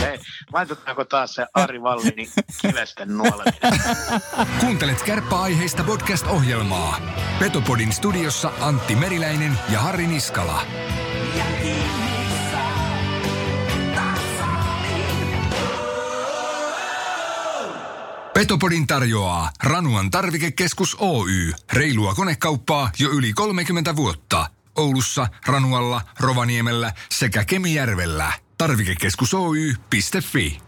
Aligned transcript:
Hei, 0.00 0.18
laitetaanko 0.52 1.04
taas 1.04 1.34
se 1.34 1.46
Ari 1.54 1.82
Vallini 1.82 2.30
kivesten 2.60 3.18
nuoleminen? 3.18 3.80
Kuuntelet 4.60 5.02
kärppäaiheista 5.02 5.84
podcast-ohjelmaa. 5.84 7.00
Petopodin 7.38 7.92
studiossa 7.92 8.52
Antti 8.60 8.96
Meriläinen 8.96 9.58
ja 9.68 9.80
Harri 9.80 10.06
Niskala. 10.06 10.62
Petopodin 18.34 18.86
tarjoaa 18.86 19.50
Ranuan 19.62 20.10
tarvikekeskus 20.10 20.96
Oy. 21.00 21.52
Reilua 21.72 22.14
konekauppaa 22.14 22.90
jo 22.98 23.10
yli 23.10 23.32
30 23.32 23.96
vuotta. 23.96 24.46
Oulussa, 24.76 25.26
Ranualla, 25.46 26.00
Rovaniemellä 26.20 26.92
sekä 27.12 27.44
Kemijärvellä. 27.44 28.32
Tarvikekeskus 28.62 29.34
Oy.fi. 29.34 30.58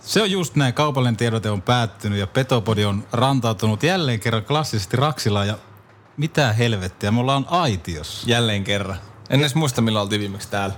Se 0.00 0.22
on 0.22 0.30
just 0.30 0.56
näin. 0.56 0.74
Kaupallinen 0.74 1.16
tiedote 1.16 1.50
on 1.50 1.62
päättynyt 1.62 2.18
ja 2.18 2.26
Petopodi 2.26 2.84
on 2.84 3.04
rantautunut 3.12 3.82
jälleen 3.82 4.20
kerran 4.20 4.44
klassisesti 4.44 4.96
Raksilaan 4.96 5.48
ja 5.48 5.58
mitä 6.16 6.52
helvettiä, 6.52 7.10
me 7.10 7.20
ollaan 7.20 7.46
aitiossa. 7.50 8.30
Jälleen 8.30 8.64
kerran. 8.64 8.96
En 9.30 9.40
edes 9.40 9.54
muista, 9.54 9.82
milloin 9.82 10.02
oltiin 10.02 10.20
viimeksi 10.20 10.50
täällä. 10.50 10.74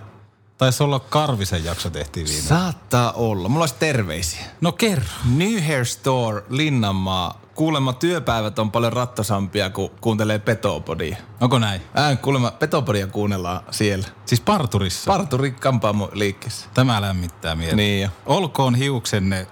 Taisi 0.58 0.82
olla 0.82 1.00
Karvisen 1.00 1.64
jakso 1.64 1.90
tehtiin 1.90 2.26
viime. 2.26 2.42
Saattaa 2.42 3.12
olla. 3.12 3.48
Mulla 3.48 3.62
olisi 3.62 3.74
terveisiä. 3.78 4.44
No 4.60 4.72
kerro. 4.72 5.04
New 5.36 5.66
Hair 5.66 5.84
Store, 5.84 6.42
Linnanmaa. 6.48 7.40
Kuulemma 7.54 7.92
työpäivät 7.92 8.58
on 8.58 8.70
paljon 8.70 8.92
rattosampia, 8.92 9.70
kun 9.70 9.90
kuuntelee 10.00 10.38
Petopodia. 10.38 11.16
Onko 11.40 11.58
näin? 11.58 11.80
Ää, 11.94 12.16
kuulemma 12.16 12.50
Petopodia 12.50 13.06
kuunnellaan 13.06 13.60
siellä. 13.70 14.08
Siis 14.26 14.40
parturissa. 14.40 15.10
Parturi 15.12 15.50
kampaamo 15.50 16.10
liikkeessä. 16.12 16.66
Tämä 16.74 17.00
lämmittää 17.00 17.54
mieltä. 17.54 17.76
Niin 17.76 18.02
jo. 18.02 18.08
Olkoon 18.26 18.74
hiuksenne 18.74 19.46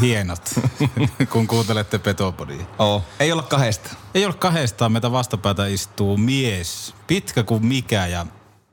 hienot, 0.00 0.50
kun 1.32 1.46
kuuntelette 1.46 1.98
Petopodia. 1.98 2.66
Oo. 2.78 3.02
Ei 3.20 3.32
olla 3.32 3.42
kahdesta. 3.42 3.90
Ei 4.14 4.26
ole 4.26 4.34
kahdestaan, 4.34 4.92
meitä 4.92 5.12
vastapäätä 5.12 5.66
istuu 5.66 6.16
mies, 6.16 6.94
pitkä 7.06 7.42
kuin 7.42 7.66
mikä 7.66 8.06
ja 8.06 8.26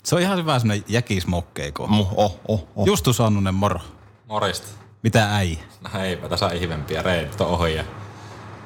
se 0.07 0.15
on 0.15 0.21
ihan 0.21 0.37
hyvä 0.37 0.59
semmonen 0.59 0.83
jäkismokkeiko. 0.87 1.87
Mu, 1.87 2.05
oh, 2.15 2.39
oh, 2.47 2.67
oh. 2.75 2.87
Justus 2.87 3.21
Annunen, 3.21 3.53
moro. 3.55 3.79
Morista. 4.25 4.67
Mitä 5.03 5.35
äi? 5.35 5.59
No 5.81 5.99
eipä 6.01 6.29
tässä 6.29 6.49
ihmempiä 6.49 7.01
reenit 7.01 7.41
on 7.41 7.47
ohi. 7.47 7.75
Ja 7.75 7.83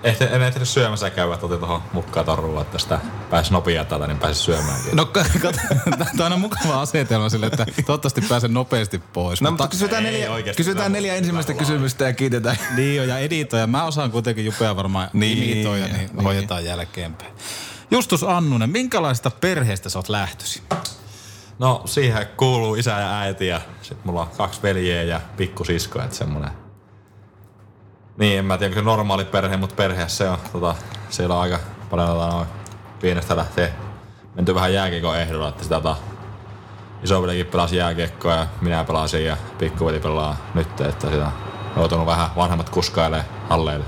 ehti, 0.04 0.24
en 0.24 0.42
ehtinyt 0.42 0.70
syömässä 0.70 1.10
käydä, 1.10 1.34
että 1.34 1.46
otin 1.46 1.60
tuohon 1.60 1.82
mukaan 1.94 2.26
torrulla, 2.26 2.62
että 2.62 2.78
sitä 2.78 3.00
pääsi 3.30 3.52
nopeaa 3.52 3.86
täältä, 3.86 4.08
niin 4.08 4.18
pääsi 4.18 4.40
syömäänkin. 4.40 4.96
No 4.96 5.06
kato, 5.06 5.30
tämä 5.98 6.06
on 6.14 6.22
aina 6.22 6.38
mukava 6.38 6.82
asetelma 6.82 7.30
sille, 7.30 7.46
että 7.46 7.66
toivottavasti 7.86 8.22
pääsen 8.22 8.54
nopeasti 8.54 9.02
pois. 9.14 9.42
No, 9.42 9.52
mutta 9.52 9.68
kysytään, 9.68 10.06
Ei 10.06 10.12
neljä, 10.12 10.32
oikeesti 10.32 10.64
kysytään 10.64 10.92
neljä 10.92 11.12
mutta 11.12 11.18
ensimmäistä 11.18 11.54
kysymystä 11.54 12.06
ja 12.06 12.14
kiitetään. 12.14 12.58
Niin 12.76 13.02
on, 13.02 13.08
ja 13.08 13.18
editoja. 13.18 13.68
Mä 13.68 13.84
osaan 13.84 14.12
kuitenkin 14.12 14.46
jupea 14.46 14.76
varmaan 14.76 15.10
Niin, 15.14 15.40
niin, 15.40 15.52
imitoida, 15.52 15.86
niin, 15.86 15.98
niin. 15.98 16.10
niin 16.14 16.24
hoidetaan 16.24 16.66
jälkeenpäin. 16.66 17.32
Justus 17.92 18.24
Annunen, 18.24 18.70
minkälaista 18.70 19.32
perheestä 19.32 19.90
sä 19.90 20.00
oot 20.00 20.10
lähtösi? 20.10 20.62
No 21.62 21.82
siihen 21.86 22.28
kuuluu 22.38 22.76
isä 22.76 22.92
ja 22.92 23.20
äiti 23.20 23.48
ja 23.48 23.62
sit 23.82 24.06
mulla 24.06 24.22
on 24.22 24.28
kaksi 24.38 24.60
veljeä 24.64 25.04
ja 25.04 25.22
pikkusisko, 25.38 26.02
että 26.02 26.16
semmonen. 26.16 26.52
Niin, 28.18 28.40
en 28.40 28.46
mä 28.46 28.58
tiedä, 28.58 28.76
se 28.76 28.82
normaali 28.82 29.26
perhe, 29.26 29.58
mutta 29.58 29.76
perheessä 29.76 30.32
on, 30.32 30.38
tota, 30.52 30.76
siellä 31.10 31.36
on 31.36 31.42
aika 31.42 31.60
paljon 31.90 32.08
tota, 32.08 32.28
noin 32.28 32.48
pienestä 33.02 33.36
lähtee 33.36 33.74
menty 34.36 34.56
vähän 34.56 34.74
jääkiekon 34.74 35.18
ehdolla, 35.18 35.50
että 35.50 35.64
sitä 35.64 35.76
tota, 35.76 35.96
isovelikin 37.04 37.46
pelasi 37.46 37.78
jääkiekkoa 37.78 38.34
ja 38.34 38.48
minä 38.62 38.84
pelasin 38.84 39.26
ja 39.26 39.38
pikkuveli 39.58 40.00
pelaa 40.00 40.38
nyt, 40.54 40.82
että 40.82 41.10
sitä 41.10 41.26
on 41.26 41.32
joutunut 41.76 42.06
vähän 42.06 42.30
vanhemmat 42.36 42.70
kuskailee 42.70 43.26
halleille 43.50 43.86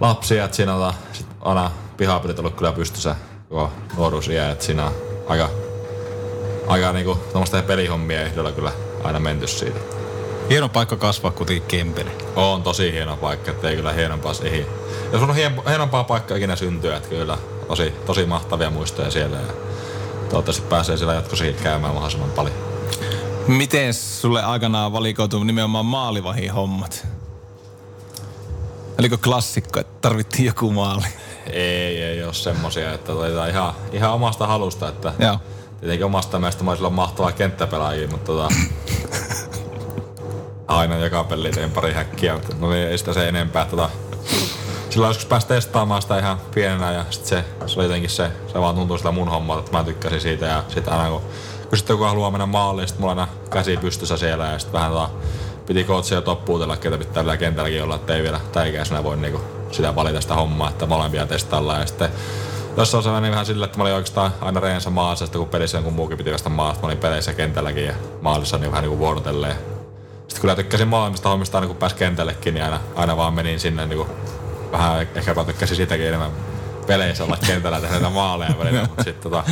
lapsia, 0.00 0.44
että 0.44 0.56
siinä 0.56 0.74
on 0.74 0.80
tota, 0.80 0.94
sit 1.12 1.26
aina 1.40 1.70
pihapelit 1.96 2.38
ollut 2.38 2.54
kyllä 2.54 2.72
pystyssä 2.72 3.16
koko 3.48 3.72
nuoruusiä, 3.96 4.50
että 4.50 4.64
siinä 4.64 4.86
on 4.86 4.92
aika, 5.28 5.48
aika 6.66 6.92
niinku 6.92 7.14
tuommoista 7.14 7.62
pelihommia 7.62 8.22
ehdolla 8.22 8.52
kyllä 8.52 8.72
aina 9.04 9.20
menty 9.20 9.46
siitä. 9.46 9.80
Hieno 10.50 10.68
paikka 10.68 10.96
kasvaa 10.96 11.30
kuitenkin 11.30 11.68
Kempele. 11.68 12.10
On 12.36 12.62
tosi 12.62 12.92
hieno 12.92 13.16
paikka, 13.16 13.50
että 13.50 13.68
ei 13.68 13.76
kyllä 13.76 13.92
hienompaa 13.92 14.32
ei. 14.42 14.66
Jos 15.12 15.22
on 15.22 15.34
hien, 15.34 15.62
hienompaa 15.68 16.04
paikkaa 16.04 16.36
ikinä 16.36 16.56
syntyä, 16.56 16.96
että 16.96 17.08
kyllä 17.08 17.38
tosi, 17.68 17.90
tosi 18.06 18.26
mahtavia 18.26 18.70
muistoja 18.70 19.10
siellä 19.10 19.36
ja 19.36 19.52
toivottavasti 20.28 20.62
pääsee 20.62 20.96
siellä 20.96 21.14
jatkossakin 21.14 21.54
käymään 21.54 21.94
mahdollisimman 21.94 22.30
paljon. 22.30 22.54
Miten 23.46 23.94
sulle 23.94 24.42
aikanaan 24.42 24.92
valikoitu 24.92 25.44
nimenomaan 25.44 25.86
maalivahin 25.86 26.52
hommat? 26.52 27.06
Oliko 28.98 29.18
klassikko, 29.18 29.80
että 29.80 29.92
tarvittiin 30.00 30.46
joku 30.46 30.72
maali? 30.72 31.06
Ei, 31.46 32.02
ei 32.02 32.24
ole 32.24 32.34
semmosia, 32.34 32.92
että 32.92 33.12
ihan, 33.48 33.74
ihan 33.92 34.12
omasta 34.12 34.46
halusta, 34.46 34.88
että 34.88 35.12
Joo. 35.18 35.38
Tietenkin 35.80 36.06
omasta 36.06 36.38
mielestä 36.38 36.64
mä 36.64 36.70
olisin 36.70 36.92
mahtavaa 36.92 37.32
kenttäpelaajia, 37.32 38.08
mutta 38.08 38.32
tota, 38.32 38.48
aina 40.68 40.96
joka 40.96 41.24
peli 41.24 41.50
teen 41.50 41.70
pari 41.70 41.92
häkkiä, 41.92 42.34
mutta 42.34 42.56
no 42.60 42.70
niin, 42.70 42.88
ei 42.88 42.98
sitä 42.98 43.12
se 43.12 43.28
enempää. 43.28 43.64
Tota, 43.64 43.90
silloin 44.90 45.10
joskus 45.10 45.26
pääsi 45.26 45.46
testaamaan 45.46 46.02
sitä 46.02 46.18
ihan 46.18 46.40
pienenä 46.54 46.92
ja 46.92 47.04
sit 47.10 47.24
se, 47.24 47.44
se 47.66 47.80
oli 47.80 47.84
jotenkin 47.84 48.10
se, 48.10 48.30
se 48.52 48.60
vaan 48.60 48.74
tuntui 48.74 48.98
sitä 48.98 49.10
mun 49.10 49.28
hommalta, 49.28 49.60
että 49.60 49.72
mä 49.72 49.84
tykkäsin 49.84 50.20
siitä 50.20 50.46
ja 50.46 50.64
sit 50.68 50.88
aina 50.88 51.10
kun, 51.10 51.22
kun 51.68 51.78
sitten 51.78 51.94
joku 51.94 52.04
haluaa 52.04 52.30
mennä 52.30 52.46
maaliin, 52.46 52.88
sit 52.88 52.98
mulla 52.98 53.12
aina 53.12 53.28
käsi 53.50 53.76
pystyssä 53.76 54.16
siellä 54.16 54.46
ja 54.46 54.58
sit 54.58 54.72
vähän 54.72 54.92
tota, 54.92 55.10
piti 55.66 55.84
kootsia 55.84 56.22
toppuutella, 56.22 56.76
ketä 56.76 56.98
pitää 56.98 57.24
vielä 57.24 57.36
kentälläkin 57.36 57.82
olla, 57.82 57.96
että 57.96 58.14
ei 58.14 58.22
vielä 58.22 58.40
täikäisenä 58.52 59.04
voi 59.04 59.16
niinku 59.16 59.40
sitä 59.70 59.94
valita 59.94 60.20
sitä 60.20 60.34
hommaa, 60.34 60.70
että 60.70 60.86
molempia 60.86 61.26
testaillaan 61.26 61.80
ja 61.80 61.86
sitten 61.86 62.08
Jossain 62.76 63.04
se 63.04 63.10
meni 63.10 63.30
vähän 63.30 63.46
sillä, 63.46 63.64
että 63.64 63.78
mä 63.78 63.84
olin 63.84 63.94
oikeastaan 63.94 64.32
aina 64.40 64.60
reensä 64.60 64.90
maassa, 64.90 65.26
sitten 65.26 65.38
kun 65.38 65.48
pelissä 65.48 65.76
jonkun 65.76 65.92
muukin 65.92 66.18
piti 66.18 66.32
vasta 66.32 66.48
maasta, 66.48 66.82
mä 66.82 66.86
olin 66.86 66.98
peleissä 66.98 67.34
kentälläkin 67.34 67.84
ja 67.84 67.94
maalissa 68.20 68.58
niin 68.58 68.70
vähän 68.70 68.82
niin 68.82 68.90
kuin 68.90 68.98
vuorotelleen. 68.98 69.56
Sitten 70.18 70.40
kyllä 70.40 70.54
tykkäsin 70.54 70.88
molemmista 70.88 71.28
hommista 71.28 71.58
aina 71.58 71.66
kun 71.66 71.76
pääsi 71.76 71.94
kentällekin, 71.94 72.54
niin 72.54 72.64
aina, 72.64 72.80
aina 72.94 73.16
vaan 73.16 73.34
menin 73.34 73.60
sinne 73.60 73.86
niin 73.86 73.96
kuin, 73.96 74.08
vähän 74.72 75.00
ehkä 75.00 75.34
tykkäsin 75.46 75.76
sitäkin 75.76 76.06
enemmän 76.06 76.30
peleissä 76.86 77.24
olla 77.24 77.38
kentällä 77.46 77.80
tehdä 77.80 77.94
näitä 77.94 78.10
maaleja 78.10 78.58
välillä, 78.58 78.80
mutta 78.80 79.04
sitten 79.04 79.30
tota, 79.30 79.44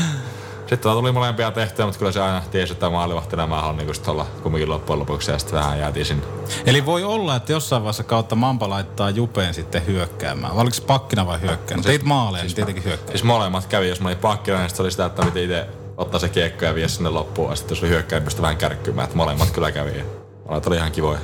sitten 0.67 0.93
tuli 0.93 1.13
molempia 1.13 1.51
tehtyä, 1.51 1.85
mutta 1.87 1.99
kyllä 1.99 2.13
se 2.13 2.23
aina 2.23 2.43
tiesi, 2.51 2.73
että 2.73 2.91
maalivahtina 2.91 3.47
mä 3.47 3.61
haluan 3.61 3.77
niin 3.77 3.91
olla 4.07 4.27
kumminkin 4.43 4.71
loppujen 4.71 5.01
lopuksi 5.01 5.31
ja 5.31 5.39
sitten 5.39 5.59
vähän 5.59 5.79
jäätiin 5.79 6.07
sinne. 6.07 6.25
Eli 6.67 6.87
voi 6.87 7.05
olla, 7.05 7.37
että 7.37 7.53
jossain 7.53 7.83
vaiheessa 7.83 8.05
kautta 8.05 8.35
Mampa 8.35 8.69
laittaa 8.69 9.11
Jupeen 9.11 9.55
sitten 9.55 9.87
hyökkäämään. 9.87 10.55
Vai 10.55 10.63
oliko 10.63 10.75
se 10.75 10.83
pakkina 10.83 11.27
vai 11.27 11.41
hyökkäämään? 11.41 11.85
No, 11.85 11.89
teit 11.89 12.03
maaleja, 12.03 12.43
siis, 12.43 12.51
niin 12.51 12.57
tietenkin 12.57 12.85
hyökkää. 12.85 13.11
Siis 13.11 13.25
molemmat 13.25 13.67
kävi, 13.67 13.89
jos 13.89 14.01
mä 14.01 14.09
olin 14.09 14.19
pakkina, 14.19 14.59
niin 14.59 14.71
se 14.71 14.83
oli 14.83 14.91
sitä, 14.91 15.05
että 15.05 15.23
piti 15.23 15.45
itse 15.45 15.67
ottaa 15.97 16.21
se 16.21 16.29
kiekko 16.29 16.65
ja 16.65 16.75
vie 16.75 16.89
sinne 16.89 17.11
loppuun. 17.11 17.51
Ja 17.51 17.57
sitten 17.57 17.75
jos 17.75 17.83
oli 17.83 17.91
hyökkäin, 17.91 18.21
niin 18.21 18.25
pystyi 18.25 18.43
vähän 18.43 18.57
kärkkymään, 18.57 19.05
että 19.05 19.17
molemmat 19.17 19.51
kyllä 19.51 19.73
kävi. 19.73 20.05
Molemmat 20.45 20.67
oli 20.67 20.77
ihan 20.77 20.93
kivoja. 20.93 21.19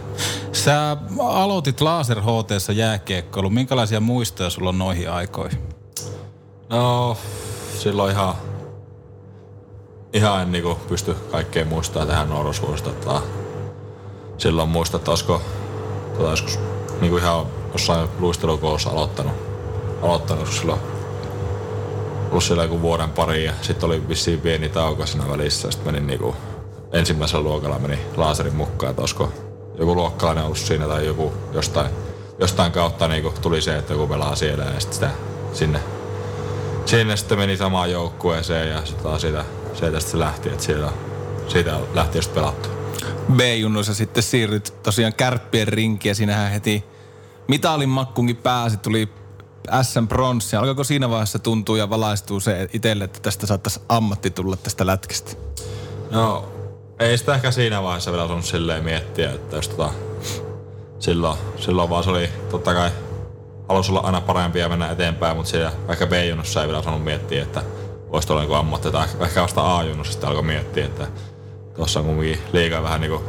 Sä 0.52 0.96
aloitit 1.20 1.80
Laser 1.80 2.20
HTssa 2.20 2.72
jääkiekkoilu. 2.72 3.50
Minkälaisia 3.50 4.00
muistoja 4.00 4.50
sulla 4.50 4.68
on 4.68 4.78
noihin 4.78 5.10
aikoihin? 5.10 5.58
No, 6.68 7.16
silloin 7.78 8.12
ihan, 8.12 8.34
ihan 10.12 10.43
en 10.43 10.53
niinku 10.53 10.78
pysty 10.88 11.15
kaikkeen 11.31 11.69
muistaa 11.69 12.06
tähän. 12.06 12.28
Tota, 12.84 13.22
silloin 14.38 14.69
muista, 14.69 14.97
että 14.97 15.10
olisiko 15.10 15.43
tota, 16.19 16.31
joskus 16.31 16.59
niinku 17.00 17.16
ihan 17.16 17.47
jossain 17.72 18.09
luistelukoussa 18.19 18.91
aloittanut, 18.91 19.32
aloittanut 20.03 20.53
silloin 20.53 20.81
ollut 22.31 22.44
siellä 22.44 22.62
joku 22.62 22.82
vuoden 22.82 23.10
pari 23.10 23.44
ja 23.44 23.53
sitten 23.62 23.87
oli 23.87 24.09
vissiin 24.09 24.41
pieni 24.41 24.69
tauko 24.69 25.06
siinä 25.06 25.28
välissä. 25.28 25.70
Sitten 25.70 25.93
menin 25.93 26.06
niinku 26.06 26.37
ensimmäisellä 26.93 27.44
luokalla 27.44 27.78
meni 27.78 27.99
laaserin 28.16 28.54
mukaan, 28.54 28.91
että 28.91 29.03
olisiko 29.03 29.32
joku 29.79 29.94
luokkalainen 29.94 30.44
ollut 30.44 30.58
siinä 30.58 30.88
tai 30.88 31.06
joku 31.06 31.32
jostain, 31.52 31.90
jostain 32.38 32.73
kautta 32.73 33.08
niinku 33.08 33.34
tuli 33.43 33.62
se, 33.62 33.76
että 33.76 33.93
joku 33.93 34.06
pelaa 34.06 34.37
siellä 34.37 34.64
ja 34.64 34.81
sitten 34.81 34.94
sitä 34.94 35.11
sinne 35.52 35.81
sinne 36.84 37.17
sitten 37.17 37.38
meni 37.38 37.56
samaan 37.56 37.90
joukkueeseen 37.90 38.69
ja 38.69 38.84
sitten 38.84 39.05
taas 39.05 39.20
siitä, 39.20 39.44
sieltä 39.75 40.00
sitten 40.00 40.12
se 40.12 40.19
lähti, 40.19 40.49
että 40.49 40.64
siellä, 40.64 40.93
siitä 41.49 41.81
lähti 41.94 42.19
just 42.19 42.34
pelattu. 42.34 42.69
B-junnoissa 43.32 43.94
sitten 43.94 44.22
siirryt 44.22 44.75
tosiaan 44.82 45.14
kärppien 45.14 45.69
rinkiä. 45.69 46.14
Siinähän 46.14 46.50
heti 46.50 46.84
mitalin 47.49 47.88
makkunkin 47.88 48.37
pääsi, 48.37 48.76
tuli 48.76 49.08
SM 49.82 50.08
Bronssi. 50.08 50.56
Alkoiko 50.56 50.84
siinä 50.84 51.11
vaiheessa 51.11 51.38
tuntua 51.38 51.78
ja 51.78 51.90
valaistuu 51.90 52.40
se 52.40 52.69
itselle, 52.72 53.05
että 53.05 53.20
tästä 53.20 53.46
saattaisi 53.46 53.81
ammatti 53.88 54.31
tulla 54.31 54.56
tästä 54.56 54.87
lätkästä? 54.87 55.32
No, 56.11 56.49
ei 56.99 57.19
sitä 57.19 57.34
ehkä 57.34 57.50
siinä 57.50 57.82
vaiheessa 57.82 58.11
vielä 58.11 58.25
osannut 58.25 58.44
silleen 58.44 58.84
miettiä, 58.84 59.31
että 59.32 59.56
jos 59.56 59.69
tota, 59.69 59.90
silloin, 60.99 61.38
silloin 61.56 61.90
vaan 61.90 62.05
se 62.05 62.11
oli 62.11 62.28
totta 62.50 62.75
kai 62.75 62.90
halusi 63.69 63.90
olla 63.90 64.00
aina 64.00 64.20
parempi 64.20 64.58
ja 64.58 64.69
mennä 64.69 64.90
eteenpäin, 64.90 65.37
mutta 65.37 65.50
siellä 65.50 65.72
vaikka 65.87 66.06
B-junnossa 66.06 66.61
ei 66.61 66.67
vielä 66.67 66.78
osannut 66.78 67.05
miettiä, 67.05 67.43
että 67.43 67.62
voisi 68.12 68.28
tulla 68.28 68.42
joku 68.42 68.54
ammatti 68.54 68.90
tai 68.90 69.06
ehkä 69.20 69.42
vasta 69.42 69.78
A-junnossa 69.78 70.12
sitten 70.12 70.28
alkoi 70.28 70.42
miettiä, 70.42 70.86
että 70.86 71.06
tuossa 71.76 72.00
on 72.00 72.06
kumminkin 72.06 72.40
liikaa 72.52 72.82
vähän 72.82 73.00
niinku 73.00 73.24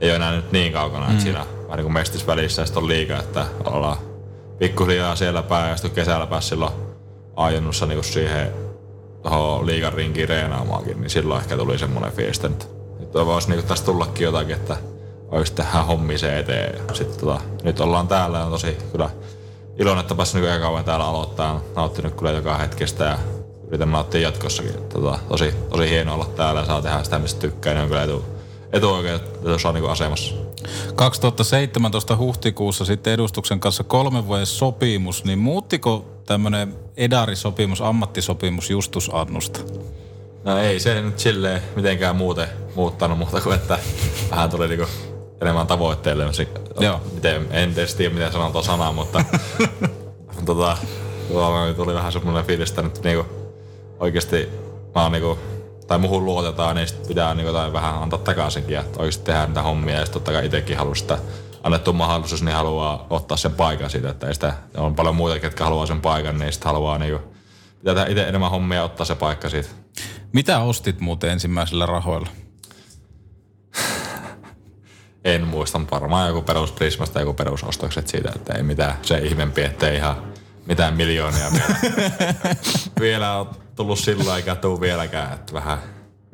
ei 0.00 0.10
ole 0.10 0.16
enää 0.16 0.32
nyt 0.32 0.52
niin 0.52 0.72
kaukana, 0.72 1.06
mm. 1.06 1.10
että 1.10 1.22
siinä 1.22 1.46
vähän 1.62 1.76
niin 1.76 1.84
kuin 1.84 1.92
mestis 1.92 2.26
välissä 2.26 2.62
ja 2.62 2.66
sitten 2.66 2.82
on 2.82 2.88
liikaa, 2.88 3.18
että 3.18 3.46
ollaan 3.64 3.96
pikkuhiljaa 4.58 5.16
siellä 5.16 5.42
päin 5.42 5.70
ja 5.70 5.76
sitten 5.76 5.90
kesällä 5.90 6.26
pääsi 6.26 6.48
silloin 6.48 6.72
ajonnussa 7.36 7.86
niin 7.86 8.04
siihen 8.04 8.52
tuohon 9.22 9.66
liigan 9.66 9.92
rinkiin 9.92 10.28
reenaamaankin, 10.28 11.00
niin 11.00 11.10
silloin 11.10 11.40
ehkä 11.40 11.56
tuli 11.56 11.78
semmoinen 11.78 12.12
fiilis, 12.12 12.44
että 12.44 12.66
nyt, 13.00 13.14
voisi 13.14 13.50
niin 13.50 13.64
tässä 13.64 13.84
tullakin 13.84 14.24
jotakin, 14.24 14.56
että 14.56 14.76
oikeasti 15.30 15.62
tehdään 15.62 15.86
hommi 15.86 16.18
se 16.18 16.38
eteen. 16.38 16.86
Ja 16.88 16.94
sit, 16.94 17.16
tota, 17.16 17.40
nyt 17.62 17.80
ollaan 17.80 18.08
täällä 18.08 18.38
ja 18.38 18.44
on 18.44 18.50
tosi 18.50 18.76
kyllä 18.92 19.10
iloinen, 19.78 20.00
että 20.00 20.14
pääsin 20.14 20.42
niin 20.42 20.60
kauan 20.60 20.84
täällä 20.84 21.06
aloittaa. 21.06 21.60
Nauttinut 21.76 22.14
kyllä 22.14 22.30
joka 22.30 22.58
hetkestä 22.58 23.04
ja 23.04 23.18
yritän 23.72 23.92
nauttia 23.92 24.20
jatkossakin. 24.20 24.72
Tota, 24.88 25.18
tosi, 25.28 25.54
tosi 25.70 25.90
hienoa 25.90 26.14
olla 26.14 26.30
täällä 26.36 26.60
ja 26.60 26.66
saa 26.66 26.82
tehdä 26.82 27.04
sitä, 27.04 27.18
mistä 27.18 27.40
tykkää. 27.40 27.74
Niin 27.74 27.82
on 27.82 27.88
kyllä 27.88 28.02
etu, 28.02 28.24
etuoikeutetussa 28.72 29.72
niin 29.72 29.90
asemassa. 29.90 30.34
2017 30.96 32.16
huhtikuussa 32.16 32.84
sitten 32.84 33.12
edustuksen 33.12 33.60
kanssa 33.60 33.84
kolmen 33.84 34.26
vuoden 34.26 34.46
sopimus, 34.46 35.24
niin 35.24 35.38
muuttiko 35.38 36.04
tämmöinen 36.26 36.74
edarisopimus, 36.96 37.80
ammattisopimus 37.80 38.70
Justus 38.70 39.10
Annusta? 39.12 39.60
No 40.44 40.58
ei 40.58 40.80
se 40.80 41.02
nyt 41.02 41.18
silleen 41.18 41.62
mitenkään 41.76 42.16
muuten 42.16 42.48
muuttanut 42.74 43.18
muuta 43.18 43.40
kuin, 43.40 43.56
että 43.56 43.78
vähän 44.30 44.50
tuli 44.50 44.68
niinku 44.68 44.86
enemmän 45.40 45.66
tavoitteille. 45.66 46.24
Joo. 46.80 47.00
Miten, 47.14 47.46
en 47.50 47.74
tiedä, 47.96 48.14
miten 48.14 48.32
sanon 48.32 48.52
tuon 48.52 48.64
sanaa, 48.64 48.92
mutta 48.92 49.24
tota, 50.46 50.76
tuli 51.76 51.94
vähän 51.94 52.12
semmoinen 52.12 52.44
fiilis, 52.44 52.70
että 52.70 52.82
nyt 52.82 53.02
niinku 53.02 53.41
oikeasti 54.02 54.48
mä 54.94 55.02
oon 55.02 55.12
niinku 55.12 55.38
tai 55.86 55.98
muuhun 55.98 56.24
luotetaan, 56.24 56.76
niin 56.76 56.88
sit 56.88 57.08
pitää 57.08 57.34
niin 57.34 57.46
jotain 57.46 57.72
vähän 57.72 58.02
antaa 58.02 58.18
takaisinkin, 58.18 58.78
että 58.78 58.98
oikeasti 58.98 59.24
tehdä 59.24 59.46
niitä 59.46 59.62
hommia 59.62 59.94
ja 59.94 60.04
sitten 60.04 60.12
totta 60.12 60.32
kai 60.32 60.46
itsekin 60.46 60.76
haluaa 60.76 60.94
sitä 60.94 61.18
annettu 61.62 61.92
mahdollisuus, 61.92 62.42
niin 62.42 62.54
haluaa 62.54 63.06
ottaa 63.10 63.36
sen 63.36 63.52
paikan 63.52 63.90
siitä, 63.90 64.10
että 64.10 64.26
ei 64.26 64.34
sitä, 64.34 64.54
on 64.76 64.94
paljon 64.94 65.16
muita, 65.16 65.40
ketkä 65.40 65.64
haluaa 65.64 65.86
sen 65.86 66.00
paikan, 66.00 66.38
niin 66.38 66.52
sitten 66.52 66.72
haluaa 66.72 66.98
niin 66.98 67.18
kuin, 67.18 67.22
pitää 67.78 67.94
tehdä 67.94 68.10
itse 68.10 68.28
enemmän 68.28 68.50
hommia 68.50 68.78
ja 68.78 68.84
ottaa 68.84 69.06
se 69.06 69.14
paikka 69.14 69.48
siitä. 69.48 69.68
Mitä 70.32 70.58
ostit 70.58 71.00
muuten 71.00 71.30
ensimmäisillä 71.30 71.86
rahoilla? 71.86 72.28
en 75.24 75.46
muista, 75.46 75.78
mutta 75.78 76.00
varmaan 76.00 76.28
joku 76.28 76.42
perus 76.42 76.72
Prismasta 76.72 77.20
joku 77.20 77.34
perusostokset 77.34 78.08
siitä, 78.08 78.32
että 78.36 78.54
ei 78.54 78.62
mitään 78.62 78.94
se 79.02 79.18
ihmeempi, 79.18 79.62
ettei 79.62 79.96
ihan 79.96 80.32
mitään 80.66 80.94
miljoonia 80.94 81.46
vielä, 81.52 82.16
vielä 83.00 83.61
tullut 83.82 83.98
sillä 83.98 84.36
eikä 84.36 84.54
tuu 84.54 84.80
vieläkään, 84.80 85.32
että 85.32 85.52
vähän 85.52 85.78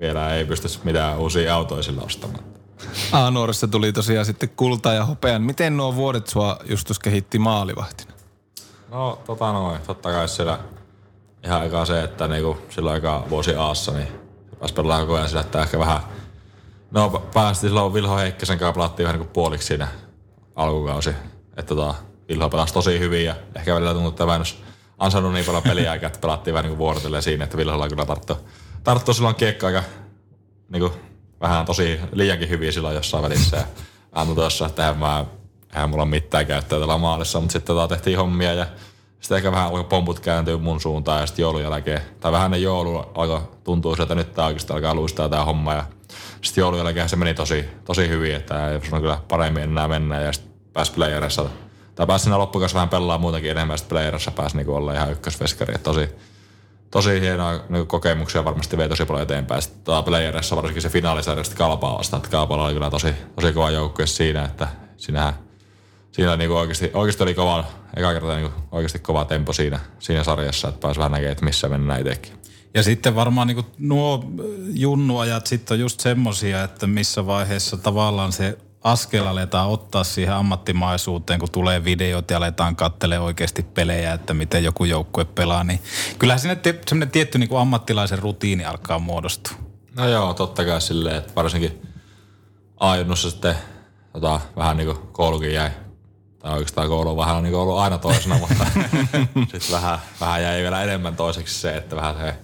vielä 0.00 0.34
ei 0.34 0.44
pysty 0.44 0.68
mitään 0.84 1.18
uusia 1.18 1.54
autoja 1.54 1.82
sillä 1.82 2.02
ostamaan. 2.02 2.44
A-nuorissa 3.12 3.68
tuli 3.68 3.92
tosiaan 3.92 4.26
sitten 4.26 4.48
kulta 4.48 4.92
ja 4.92 5.04
hopean. 5.04 5.42
Miten 5.42 5.76
nuo 5.76 5.94
vuodet 5.94 6.26
sua 6.26 6.58
Justus 6.64 6.98
kehitti 6.98 7.38
maalivahtina? 7.38 8.12
No 8.90 9.18
tota 9.26 9.52
noin, 9.52 9.80
totta 9.80 10.10
kai 10.10 10.28
siellä 10.28 10.58
ihan 11.44 11.60
aikaa 11.60 11.84
se, 11.84 12.02
että 12.02 12.28
niinku 12.28 12.58
silloin 12.70 12.94
aika 12.94 13.24
vuosi 13.30 13.54
Aassa, 13.54 13.92
niin 13.92 14.08
pääsi 14.58 14.74
pelaamaan 14.74 15.06
koko 15.06 15.16
ajan 15.16 15.28
sillä, 15.28 15.40
että 15.40 15.62
ehkä 15.62 15.78
vähän 15.78 16.00
No 16.90 17.22
päästi 17.34 17.66
silloin 17.66 17.94
Vilho 17.94 18.16
Heikkisen 18.16 18.58
kanssa 18.58 18.72
pelattiin 18.72 19.06
vähän 19.06 19.20
niin 19.20 19.30
puoliksi 19.32 19.66
siinä 19.66 19.88
alkukausi. 20.56 21.10
Että 21.56 21.74
tota, 21.74 21.94
Vilho 22.28 22.48
pelasi 22.48 22.74
tosi 22.74 22.98
hyvin 22.98 23.24
ja 23.24 23.34
ehkä 23.56 23.74
välillä 23.74 23.94
tuntui, 23.94 24.08
että 24.10 24.34
en 24.34 24.67
ansainnut 24.98 25.32
niin 25.32 25.44
paljon 25.44 25.62
peliä, 25.62 25.94
että 25.94 26.18
pelattiin 26.20 26.54
vähän 26.54 26.70
niin 26.70 26.78
vuorotellen 26.78 27.22
siinä, 27.22 27.44
että 27.44 27.56
Vilholla 27.56 27.88
kyllä 27.88 28.06
tarttu, 28.06 28.36
tarttu 28.84 29.14
silloin 29.14 29.34
kiekka 29.34 29.66
aika 29.66 29.82
niin 30.68 30.80
kuin, 30.80 30.92
vähän 31.40 31.66
tosi 31.66 32.00
liiankin 32.12 32.48
hyvin 32.48 32.72
silloin 32.72 32.94
jossain 32.94 33.24
välissä. 33.24 33.56
Ja 34.16 34.24
tuntui 34.24 34.44
jossain, 34.44 34.68
että 34.68 34.82
eihän, 34.82 34.98
mä, 34.98 35.24
eihän 35.74 35.90
mulla 35.90 36.06
mitään 36.06 36.46
käyttöä 36.46 36.78
tällä 36.78 36.98
maalissa, 36.98 37.40
mutta 37.40 37.52
sitten 37.52 37.76
tota, 37.76 37.94
tehtiin 37.94 38.18
hommia 38.18 38.52
ja 38.52 38.66
sitten 39.20 39.36
ehkä 39.36 39.52
vähän 39.52 39.66
alkoi 39.66 39.84
pomput 39.84 40.20
kääntyä 40.20 40.56
mun 40.56 40.80
suuntaan 40.80 41.20
ja 41.20 41.26
sitten 41.26 41.42
joulun 41.42 41.62
jälkeen, 41.62 42.00
tai 42.20 42.32
vähän 42.32 42.50
ne 42.50 42.58
joulu 42.58 42.98
alkoi 42.98 43.42
tuntua 43.64 43.96
että 44.02 44.14
nyt 44.14 44.34
tää 44.34 44.46
oikeasti 44.46 44.72
alkaa 44.72 44.94
luistaa 44.94 45.28
tää 45.28 45.44
homma 45.44 45.74
ja 45.74 45.84
sitten 46.42 46.62
joulun 46.62 46.78
jälkeen 46.78 47.08
se 47.08 47.16
meni 47.16 47.34
tosi, 47.34 47.64
tosi 47.84 48.08
hyvin, 48.08 48.34
että 48.34 48.70
ei 48.70 48.80
kyllä 48.80 49.20
paremmin 49.28 49.62
enää 49.62 49.88
mennä 49.88 50.20
ja 50.20 50.32
sitten 50.32 50.52
pääsi 50.72 50.92
playerissa 50.92 51.46
tai 51.98 52.06
pääsi 52.06 52.22
siinä 52.22 52.38
loppukas 52.38 52.74
vähän 52.74 52.88
pelaa 52.88 53.18
muutenkin 53.18 53.50
enemmän, 53.50 53.78
sitten 53.78 53.94
playerissa 53.96 54.30
pääsi 54.30 54.56
niinku 54.56 54.74
olla 54.74 54.94
ihan 54.94 55.12
ykkösveskari. 55.12 55.74
Että 55.74 55.84
tosi, 55.84 56.08
tosi 56.90 57.20
hienoa 57.20 57.60
niin 57.68 57.86
kokemuksia 57.86 58.44
varmasti 58.44 58.76
vei 58.76 58.88
tosi 58.88 59.04
paljon 59.04 59.22
eteenpäin. 59.22 59.62
Sitten 59.62 59.82
tota 59.84 60.02
playerissa 60.02 60.56
varsinkin 60.56 60.82
se 60.82 60.88
finaalisarja 60.88 61.44
sitten 61.44 61.58
Kalpaa 61.58 61.98
vastaan, 61.98 62.18
että 62.18 62.30
Kalpalla 62.30 62.64
oli 62.64 62.72
kyllä 62.72 62.90
tosi, 62.90 63.14
tosi 63.36 63.52
kova 63.52 63.70
joukkue 63.70 64.06
siinä, 64.06 64.44
että 64.44 64.68
sinähän 64.96 65.32
siinä 66.12 66.36
niinku 66.36 66.56
oikeasti, 66.56 66.90
oikeasti 66.94 67.22
oli 67.22 67.34
kova, 67.34 67.64
eka 67.96 68.12
kerta 68.12 68.36
niinku 68.36 68.60
oikeasti 68.72 68.98
kova 68.98 69.24
tempo 69.24 69.52
siinä, 69.52 69.80
siinä 69.98 70.24
sarjassa, 70.24 70.68
että 70.68 70.80
pääsi 70.80 70.98
vähän 70.98 71.12
näkemään, 71.12 71.32
että 71.32 71.44
missä 71.44 71.68
mennään 71.68 72.00
itsekin. 72.00 72.32
Ja 72.74 72.82
sitten 72.82 73.14
varmaan 73.14 73.46
niin 73.46 73.66
nuo 73.78 74.24
junnuajat 74.72 75.46
sitten 75.46 75.74
on 75.74 75.80
just 75.80 76.00
semmosia, 76.00 76.64
että 76.64 76.86
missä 76.86 77.26
vaiheessa 77.26 77.76
tavallaan 77.76 78.32
se 78.32 78.58
askel 78.84 79.26
aletaan 79.26 79.68
ottaa 79.68 80.04
siihen 80.04 80.34
ammattimaisuuteen, 80.34 81.40
kun 81.40 81.50
tulee 81.50 81.84
videot 81.84 82.30
ja 82.30 82.36
aletaan 82.36 82.76
katselemaan 82.76 83.26
oikeasti 83.26 83.62
pelejä, 83.62 84.12
että 84.12 84.34
miten 84.34 84.64
joku 84.64 84.84
joukkue 84.84 85.24
pelaa, 85.24 85.64
niin 85.64 85.80
kyllähän 86.18 86.40
sinne 86.40 86.58
semmoinen 86.86 87.10
tietty 87.10 87.38
niin 87.38 87.48
kuin 87.48 87.60
ammattilaisen 87.60 88.18
rutiini 88.18 88.64
alkaa 88.64 88.98
muodostua. 88.98 89.58
No 89.96 90.08
joo, 90.08 90.34
totta 90.34 90.64
kai 90.64 90.80
silleen, 90.80 91.16
että 91.16 91.34
varsinkin 91.36 91.82
ajunnossa 92.80 93.30
sitten 93.30 93.54
tota, 94.12 94.40
vähän 94.56 94.76
niin 94.76 94.86
kuin 94.86 94.98
koulukin 95.12 95.54
jäi, 95.54 95.70
tai 96.38 96.52
oikeastaan 96.52 96.88
koulu 96.88 97.10
on 97.10 97.16
vähän 97.16 97.42
niin 97.42 97.52
kuin 97.52 97.60
ollut 97.60 97.78
aina 97.78 97.98
toisena, 97.98 98.38
mutta 99.34 99.58
sitten 99.58 99.72
vähän, 99.72 99.98
vähän 100.20 100.42
jäi 100.42 100.62
vielä 100.62 100.82
enemmän 100.82 101.16
toiseksi 101.16 101.60
se, 101.60 101.76
että 101.76 101.96
vähän 101.96 102.16
se, 102.16 102.34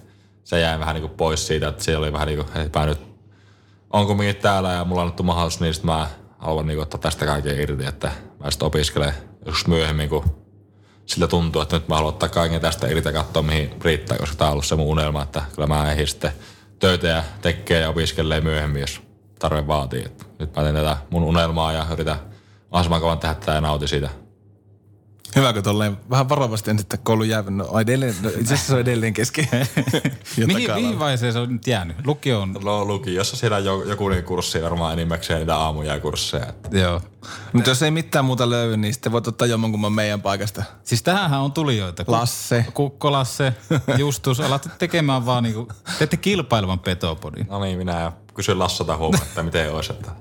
se 0.43 0.59
jäi 0.59 0.79
vähän 0.79 0.95
niin 0.95 1.07
kuin 1.07 1.17
pois 1.17 1.47
siitä, 1.47 1.67
että 1.67 1.83
siellä 1.83 2.03
oli 2.03 2.13
vähän 2.13 2.27
niin 2.27 2.45
kuin, 2.45 2.65
että 2.65 2.79
mä 2.79 2.85
nyt 2.85 3.01
on 3.93 4.07
kumminkin 4.07 4.35
täällä 4.35 4.73
ja 4.73 4.85
mulla 4.85 5.01
on 5.01 5.07
annettu 5.07 5.23
mahdollisuus, 5.23 5.61
niin 5.61 5.73
sitten 5.73 5.91
mä 5.91 6.07
haluan 6.37 6.67
niin 6.67 6.79
ottaa 6.79 6.99
tästä 6.99 7.25
kaiken 7.25 7.59
irti, 7.59 7.85
että 7.85 8.11
mä 8.39 8.51
sitten 8.51 8.65
opiskelen 8.65 9.13
joskus 9.45 9.67
myöhemmin, 9.67 10.09
kun 10.09 10.23
sillä 11.05 11.27
tuntuu, 11.27 11.61
että 11.61 11.75
nyt 11.75 11.87
mä 11.87 11.95
haluan 11.95 12.13
ottaa 12.13 12.29
kaiken 12.29 12.61
tästä 12.61 12.87
irti 12.87 13.09
ja 13.09 13.13
katsoa, 13.13 13.43
mihin 13.43 13.71
riittää, 13.81 14.17
koska 14.17 14.35
tämä 14.35 14.47
on 14.47 14.51
ollut 14.51 14.65
se 14.65 14.75
mun 14.75 14.87
unelma, 14.87 15.23
että 15.23 15.41
kyllä 15.55 15.67
mä 15.67 15.91
ehdin 15.91 16.07
sitten 16.07 16.31
töitä 16.79 17.07
ja 17.07 17.23
tekee 17.41 17.79
ja 17.79 17.89
opiskelee 17.89 18.41
myöhemmin, 18.41 18.81
jos 18.81 19.01
tarve 19.39 19.67
vaatii. 19.67 20.05
Että 20.05 20.25
nyt 20.39 20.55
mä 20.55 20.63
teen 20.63 20.75
tätä 20.75 20.97
mun 21.09 21.23
unelmaa 21.23 21.73
ja 21.73 21.85
yritän 21.91 22.19
mahdollisimman 22.71 23.01
kauan 23.01 23.19
tehdä 23.19 23.35
tätä 23.35 23.51
ja 23.51 23.61
nauti 23.61 23.87
siitä 23.87 24.24
Hyväkö 25.35 25.61
tolleen 25.61 25.97
vähän 26.09 26.29
varovasti 26.29 26.71
en 26.71 26.79
sitten 26.79 26.99
koulun 27.03 27.29
jäävän? 27.29 27.57
No, 27.57 27.79
edelleen, 27.79 28.15
no, 28.21 28.29
itse 28.29 28.41
asiassa 28.41 28.67
se 28.67 28.73
on 28.73 28.79
edelleen 28.79 29.13
kesken. 29.13 29.47
mihin, 30.47 30.73
mihin 30.73 30.99
vaiheeseen 30.99 31.33
se 31.33 31.39
on 31.39 31.53
nyt 31.53 31.67
jäänyt? 31.67 31.97
Lukio 32.05 32.41
on... 32.41 32.53
No 32.63 32.85
lukiossa 32.85 33.37
siellä 33.37 33.57
on 33.57 33.89
joku 33.89 34.09
niin 34.09 34.23
kurssi 34.23 34.63
varmaan 34.63 34.93
enimmäkseen 34.93 35.39
niitä 35.39 35.57
aamujääkursseja. 35.57 36.53
Joo. 36.71 37.01
Mutta 37.53 37.69
jos 37.69 37.83
ei 37.83 37.91
mitään 37.91 38.25
muuta 38.25 38.49
löydy, 38.49 38.77
niin 38.77 38.93
sitten 38.93 39.11
voit 39.11 39.27
ottaa 39.27 39.47
jommankumman 39.47 39.93
meidän 39.93 40.21
paikasta. 40.21 40.63
Siis 40.83 41.03
tähänhän 41.03 41.41
on 41.41 41.51
tulijoita. 41.51 42.03
Lasse. 42.07 42.65
Kukko 42.73 43.11
Lasse, 43.11 43.53
Justus. 43.97 44.39
Alatte 44.39 44.69
tekemään 44.77 45.25
vaan 45.25 45.43
niinku, 45.43 45.67
teette 45.97 46.17
kilpailevan 46.17 46.79
petopodin. 46.79 47.47
No 47.49 47.59
niin, 47.59 47.77
minä 47.77 48.11
kysyn 48.35 48.59
Lassata 48.59 48.97
huomaa, 48.97 49.21
että 49.23 49.43
miten 49.43 49.73
olisi, 49.73 49.93
että 49.93 50.11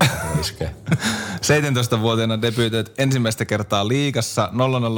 iskee. 0.40 0.75
17-vuotiaana 1.97 2.42
debyytöit 2.42 2.92
ensimmäistä 2.99 3.44
kertaa 3.44 3.88
liigassa 3.88 4.50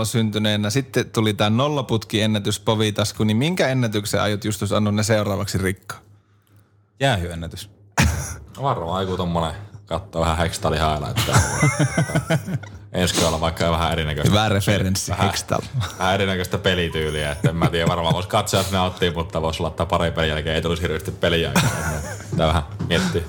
0-0 0.03 0.05
syntyneenä. 0.05 0.71
Sitten 0.71 1.11
tuli 1.11 1.35
tämä 1.35 1.51
nollaputki 1.51 2.21
ennätys 2.23 2.61
Povitasku, 2.61 3.25
niin 3.25 3.37
minkä 3.37 3.69
ennätyksen 3.69 4.23
aiot 4.23 4.45
Justus 4.45 4.71
ne 4.93 5.03
seuraavaksi 5.03 5.59
rikkoa? 5.59 5.99
Jäähyennätys. 7.01 7.71
Varmaan 8.63 9.03
joku 9.03 9.17
tommonen 9.17 9.55
katsoa 9.87 10.21
vähän 10.21 10.37
Hextalin 10.37 10.81
highlightteja. 10.81 11.39
Ensi 12.93 13.25
olla 13.25 13.41
vaikka 13.41 13.71
vähän 13.71 13.93
erinäköistä. 13.93 14.31
Hyvä 14.31 14.49
referenssi, 14.49 15.11
vähän, 15.11 15.27
Hextal. 15.27 15.61
Vähän 15.99 16.15
erinäköistä 16.15 16.59
pelityyliä, 16.59 17.33
että 17.33 17.49
en 17.49 17.57
mä 17.57 17.69
tiedä, 17.69 17.89
varmaan 17.89 18.15
voisi 18.15 18.29
katsoa, 18.29 18.61
että 18.61 18.77
nauttii, 18.77 19.11
mutta 19.11 19.43
voisi 19.43 19.61
laittaa 19.61 19.87
pari 19.87 20.11
pelin 20.11 20.29
jälkeen, 20.29 20.57
ei 20.57 20.63
tulisi 20.63 20.83
hirveästi 20.83 21.11
peliä. 21.11 21.53
Tämä 22.37 22.49
vähän 22.49 22.63
miettii. 22.89 23.25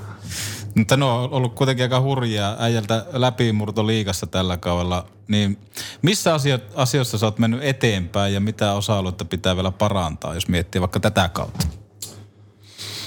Mutta 0.76 0.98
no 0.98 1.24
on 1.24 1.32
ollut 1.32 1.54
kuitenkin 1.54 1.84
aika 1.84 2.02
hurjaa 2.02 2.56
äijältä 2.60 3.06
läpimurto 3.12 3.88
liigassa 3.88 4.28
tällä 4.28 4.58
kaudella. 4.58 5.06
Niin 5.28 5.60
missä 6.02 6.34
asio- 6.34 6.60
asioissa 6.76 7.18
sä 7.18 7.26
oot 7.26 7.40
mennyt 7.40 7.64
eteenpäin 7.64 8.34
ja 8.34 8.40
mitä 8.40 8.74
osa-aluetta 8.74 9.26
pitää 9.26 9.56
vielä 9.56 9.72
parantaa, 9.72 10.34
jos 10.34 10.48
miettii 10.48 10.82
vaikka 10.82 11.00
tätä 11.00 11.30
kautta? 11.30 11.68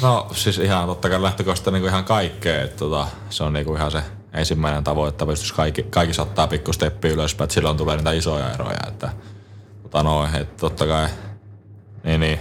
No 0.03 0.27
siis 0.33 0.59
ihan 0.59 0.87
totta 0.87 1.11
kai 1.11 1.23
lähtökohtaisesti 1.23 1.71
niin 1.71 1.85
ihan 1.85 2.05
kaikkea. 2.05 2.63
Että 2.63 2.77
tota, 2.77 3.07
se 3.31 3.45
on 3.45 3.53
niin 3.53 3.77
ihan 3.77 3.91
se 3.91 4.03
ensimmäinen 4.33 4.85
tavoite, 4.85 5.25
että 5.25 5.55
kaikki, 5.57 5.83
kaikki 5.83 6.21
ottaa 6.21 6.47
pikku 6.47 6.73
steppi 6.73 7.09
ylöspäin, 7.09 7.45
että 7.45 7.55
silloin 7.55 7.77
tulee 7.77 7.97
niitä 7.97 8.13
isoja 8.13 8.53
eroja. 8.53 8.79
Että, 8.89 9.11
tota 9.83 10.03
noin, 10.03 10.37
että 10.37 10.61
totta 10.61 10.87
kai, 10.87 11.09
niin 12.05 12.21
niin. 12.21 12.39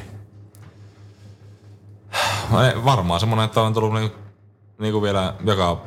Varmaan 2.85 3.19
semmoinen, 3.19 3.45
että 3.45 3.61
on 3.61 3.73
tullut 3.73 3.93
niin, 3.93 4.11
niin 4.79 4.93
kuin 4.93 5.03
vielä 5.03 5.33
joka 5.45 5.81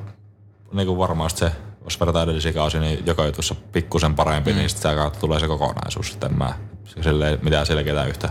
niin 0.72 0.86
kuin 0.86 0.98
varmaan 0.98 1.30
se, 1.30 1.52
jos 1.84 2.00
verrataan 2.00 2.24
edellisiä 2.24 2.52
kausia, 2.52 2.80
niin 2.80 3.06
joka 3.06 3.26
jutussa 3.26 3.54
pikkusen 3.54 4.14
parempi, 4.14 4.52
mm. 4.52 4.58
niin 4.58 4.70
sitä 4.70 4.94
kautta 4.94 5.20
tulee 5.20 5.40
se 5.40 5.46
kokonaisuus. 5.46 6.10
Sitten 6.10 6.38
mä 6.38 6.54
silleen, 7.02 7.38
mitään 7.42 7.66
selkeää 7.66 8.04
yhtä, 8.04 8.30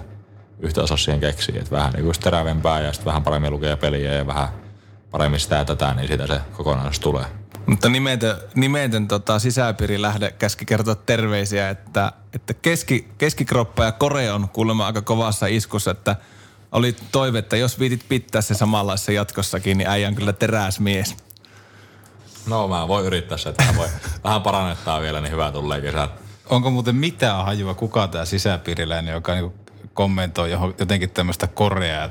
yhtä 0.62 0.84
osaa 0.84 0.98
siihen 0.98 1.20
keksiä. 1.20 1.60
Että 1.60 1.72
vähän 1.72 1.94
niin 1.94 2.04
kuin 2.04 2.16
terävempää 2.20 2.82
ja 2.82 2.94
sitten 2.94 3.06
vähän 3.06 3.24
paremmin 3.24 3.52
lukee 3.52 3.76
peliä 3.76 4.14
ja 4.14 4.28
vähän 4.28 4.48
paremmin 5.12 5.40
sitä 5.40 5.56
ja 5.56 5.66
tätä, 5.66 5.94
niin 5.94 6.08
siitä 6.08 6.28
se 6.28 6.42
kokonaisuus 6.54 7.00
tulee. 7.00 7.26
Mutta 7.66 7.90
nimetön, 7.90 8.38
nimetön 8.56 9.08
tota, 9.08 9.40
sisäpiiri 9.40 10.02
lähde 10.02 10.32
käski 10.32 10.66
kertoa 10.66 10.96
terveisiä, 10.96 11.70
että, 11.70 12.12
että 12.34 12.54
keski, 12.54 13.08
keskikroppa 13.18 13.84
ja 13.84 13.92
kore 13.92 14.32
on 14.32 14.50
kuulemma 14.50 14.86
aika 14.86 15.02
kovassa 15.02 15.48
iskussa, 15.48 15.92
että 15.92 16.16
oli 16.72 16.96
toive, 17.12 17.40
että 17.40 17.58
jos 17.58 17.80
viitit 17.80 18.06
pitää 18.10 18.42
se 18.42 18.54
samanlaisessa 18.54 19.12
jatkossakin, 19.12 19.78
niin 19.78 19.90
äijä 19.90 20.08
on 20.08 20.16
kyllä 20.16 20.34
teräsmies. 20.34 21.16
No 22.48 22.68
mä 22.68 22.88
voin 22.88 23.06
yrittää 23.06 23.38
se, 23.38 23.50
että 23.50 23.64
voi 23.78 23.88
vähän 24.24 24.42
parannettaa 24.42 25.02
vielä, 25.02 25.22
niin 25.22 25.32
hyvä 25.32 25.52
tulee 25.52 25.82
kesä. 25.82 26.10
Onko 26.50 26.70
muuten 26.70 26.96
mitään 26.96 27.46
hajua, 27.46 27.74
kuka 27.74 28.08
tämä 28.08 28.26
sisäpiiriläinen, 28.26 29.14
joka 29.14 29.34
niinku 29.34 29.61
kommentoi 29.94 30.52
johon, 30.52 30.76
jotenkin 30.80 31.10
tämmöistä 31.10 31.48
koreaa? 31.48 32.10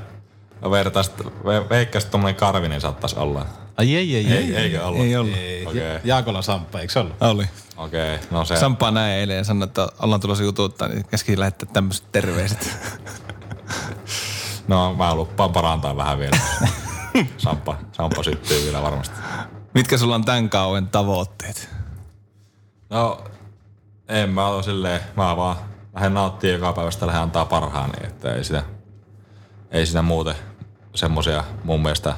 No 0.61 0.71
vertaista, 0.71 1.23
ve, 1.23 1.69
veikkaista 1.69 2.11
tuommoinen 2.11 2.39
Karvinen 2.39 2.81
saattaisi 2.81 3.15
olla. 3.19 3.45
Ai 3.77 3.95
ei, 3.95 4.15
ei, 4.15 4.27
ei. 4.27 4.37
Ei, 4.37 4.55
eikö 4.55 4.85
ollut? 4.85 5.05
Ei 5.05 5.15
ollut. 5.15 5.37
ei. 5.37 5.65
Okei. 5.65 5.93
Ja- 5.93 5.99
Jaakola 6.03 6.41
Samppa, 6.41 6.79
eikö 6.79 6.93
se 6.93 6.99
ollut? 6.99 7.15
Oli. 7.21 7.45
Okei, 7.77 8.15
okay, 8.15 8.27
no 8.31 8.45
se. 8.45 8.55
Sampaa 8.55 8.91
näin 8.91 9.13
eilen 9.13 9.37
ja 9.37 9.43
sanoi, 9.43 9.63
että 9.63 9.87
ollaan 9.99 10.21
tulossa 10.21 10.43
jututtaa, 10.43 10.87
niin 10.87 11.05
käski 11.05 11.39
lähettää 11.39 11.69
tämmöiset 11.73 12.11
terveiset. 12.11 12.77
No 14.67 14.93
mä 14.93 15.15
lupaan 15.15 15.51
parantaa 15.53 15.97
vähän 15.97 16.19
vielä. 16.19 16.37
Samppa, 17.37 17.77
Samppa 17.91 18.23
syttyy 18.23 18.63
vielä 18.63 18.81
varmasti. 18.81 19.15
Mitkä 19.73 19.97
sulla 19.97 20.15
on 20.15 20.25
tämän 20.25 20.49
kauan 20.49 20.87
tavoitteet? 20.87 21.69
No, 22.89 23.23
en 24.07 24.29
mä 24.29 24.47
ole 24.47 24.63
silleen, 24.63 25.01
mä 25.15 25.37
vaan 25.37 25.55
lähden 25.93 26.13
nauttia 26.13 26.51
joka 26.51 26.73
päivästä 26.73 27.07
lähden 27.07 27.21
antaa 27.21 27.45
parhaani, 27.45 28.07
että 28.07 28.33
ei 28.33 28.43
sitä, 28.43 28.63
ei 29.71 29.85
sitä 29.85 30.01
muuten 30.01 30.35
semmosia 30.95 31.43
mun 31.63 31.81
mielestä 31.81 32.15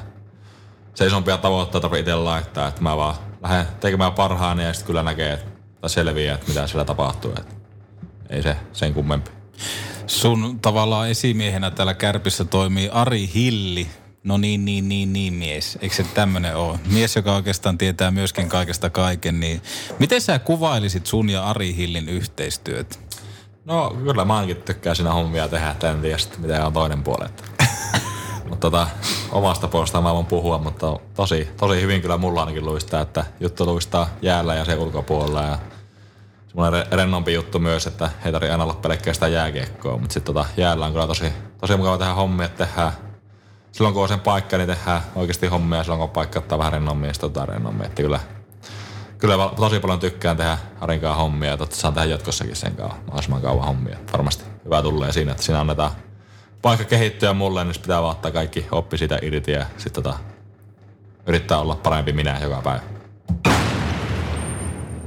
seisompia 0.94 1.38
tavoitteita 1.38 1.80
tarvitse 1.80 2.00
itse 2.00 2.14
laittaa, 2.14 2.68
että 2.68 2.82
mä 2.82 2.96
vaan 2.96 3.14
lähden 3.42 3.66
tekemään 3.80 4.12
parhaani 4.12 4.64
ja 4.64 4.72
sitten 4.72 4.86
kyllä 4.86 5.02
näkee, 5.02 5.32
että 5.32 5.88
selviää, 5.88 6.34
että 6.34 6.48
mitä 6.48 6.66
siellä 6.66 6.84
tapahtuu, 6.84 7.30
että 7.30 7.54
ei 8.30 8.42
se 8.42 8.56
sen 8.72 8.94
kummempi. 8.94 9.30
Sun 10.06 10.58
tavallaan 10.60 11.10
esimiehenä 11.10 11.70
täällä 11.70 11.94
Kärpissä 11.94 12.44
toimii 12.44 12.88
Ari 12.88 13.30
Hilli. 13.34 13.86
No 14.24 14.36
niin, 14.36 14.64
niin, 14.64 14.88
niin, 14.88 15.12
niin 15.12 15.32
mies. 15.32 15.78
Eikö 15.82 15.94
se 15.94 16.04
tämmönen 16.14 16.56
ole? 16.56 16.78
Mies, 16.90 17.16
joka 17.16 17.34
oikeastaan 17.34 17.78
tietää 17.78 18.10
myöskin 18.10 18.48
kaikesta 18.48 18.90
kaiken. 18.90 19.40
Niin 19.40 19.62
miten 19.98 20.20
sä 20.20 20.38
kuvailisit 20.38 21.06
sun 21.06 21.30
ja 21.30 21.44
Ari 21.44 21.76
Hillin 21.76 22.08
yhteistyöt? 22.08 23.00
No 23.64 23.96
kyllä 24.04 24.24
mä 24.24 24.36
ainakin 24.36 24.56
tykkään 24.56 24.96
siinä 24.96 25.12
hommia 25.12 25.48
tehdä, 25.48 25.70
että 25.70 25.90
en 25.90 26.00
tiedä 26.00 26.18
sitten 26.18 26.40
mitä 26.40 26.66
on 26.66 26.72
toinen 26.72 27.02
puoli. 27.02 27.28
Mutta 28.48 28.70
tota, 28.70 28.86
omasta 29.32 29.68
puolestaan 29.68 30.04
mä 30.04 30.14
voin 30.14 30.26
puhua, 30.26 30.58
mutta 30.58 30.98
tosi, 31.14 31.48
tosi 31.56 31.80
hyvin 31.80 32.02
kyllä 32.02 32.16
mulla 32.16 32.40
ainakin 32.40 32.64
luistaa, 32.64 33.00
että 33.00 33.24
juttu 33.40 33.66
luistaa 33.66 34.08
jäällä 34.22 34.54
ja 34.54 34.64
se 34.64 34.76
ulkopuolella 34.76 35.42
ja 35.42 35.58
semmoinen 36.48 36.82
re- 36.82 36.96
rennompi 36.96 37.34
juttu 37.34 37.58
myös, 37.58 37.86
että 37.86 38.10
ei 38.24 38.32
tarvitse 38.32 38.52
aina 38.52 38.64
olla 38.64 38.74
pelkkää 38.74 39.14
sitä 39.14 39.28
jääkiekkoa, 39.28 39.98
mutta 39.98 40.14
sitten 40.14 40.34
tota, 40.34 40.48
jäällä 40.56 40.86
on 40.86 40.92
kyllä 40.92 41.06
tosi, 41.06 41.32
tosi 41.60 41.76
mukava 41.76 41.98
tehdä 41.98 42.12
hommia, 42.14 42.46
että 42.46 42.66
tehdään 42.66 42.92
silloin 43.72 43.94
kun 43.94 44.02
on 44.02 44.08
sen 44.08 44.20
paikka, 44.20 44.56
niin 44.56 44.68
tehdään 44.68 45.00
oikeasti 45.14 45.46
hommia, 45.46 45.82
silloin 45.82 45.98
kun 45.98 46.08
on 46.08 46.14
paikka 46.14 46.38
ottaa 46.38 46.58
vähän 46.58 46.72
rennommin, 46.72 47.06
niin 47.06 47.14
sitten 47.14 47.48
rennommin, 47.48 47.86
että 47.86 48.02
kyllä, 48.02 48.20
kyllä 49.24 49.50
tosi 49.56 49.80
paljon 49.80 50.00
tykkään 50.00 50.36
tehdä 50.36 50.58
Arinkaan 50.80 51.16
hommia 51.16 51.50
ja 51.50 51.56
totta 51.56 51.76
saan 51.76 51.94
tehdä 51.94 52.08
jatkossakin 52.08 52.56
sen 52.56 52.76
kauan, 52.76 52.96
mahdollisimman 52.96 53.42
kauan 53.42 53.66
hommia. 53.66 53.96
Varmasti 54.12 54.44
hyvä 54.64 54.82
tulee 54.82 55.12
siinä, 55.12 55.32
että 55.32 55.42
siinä 55.44 55.60
annetaan 55.60 55.90
paikka 56.62 56.84
kehittyä 56.84 57.32
mulle, 57.32 57.64
niin 57.64 57.74
pitää 57.82 58.02
vaan 58.02 58.10
ottaa 58.10 58.30
kaikki 58.30 58.66
oppi 58.70 58.98
siitä 58.98 59.18
irti 59.22 59.52
ja 59.52 59.66
sitten 59.76 60.02
tota, 60.02 60.18
yrittää 61.26 61.58
olla 61.58 61.76
parempi 61.76 62.12
minä 62.12 62.38
joka 62.42 62.62
päivä. 62.62 62.80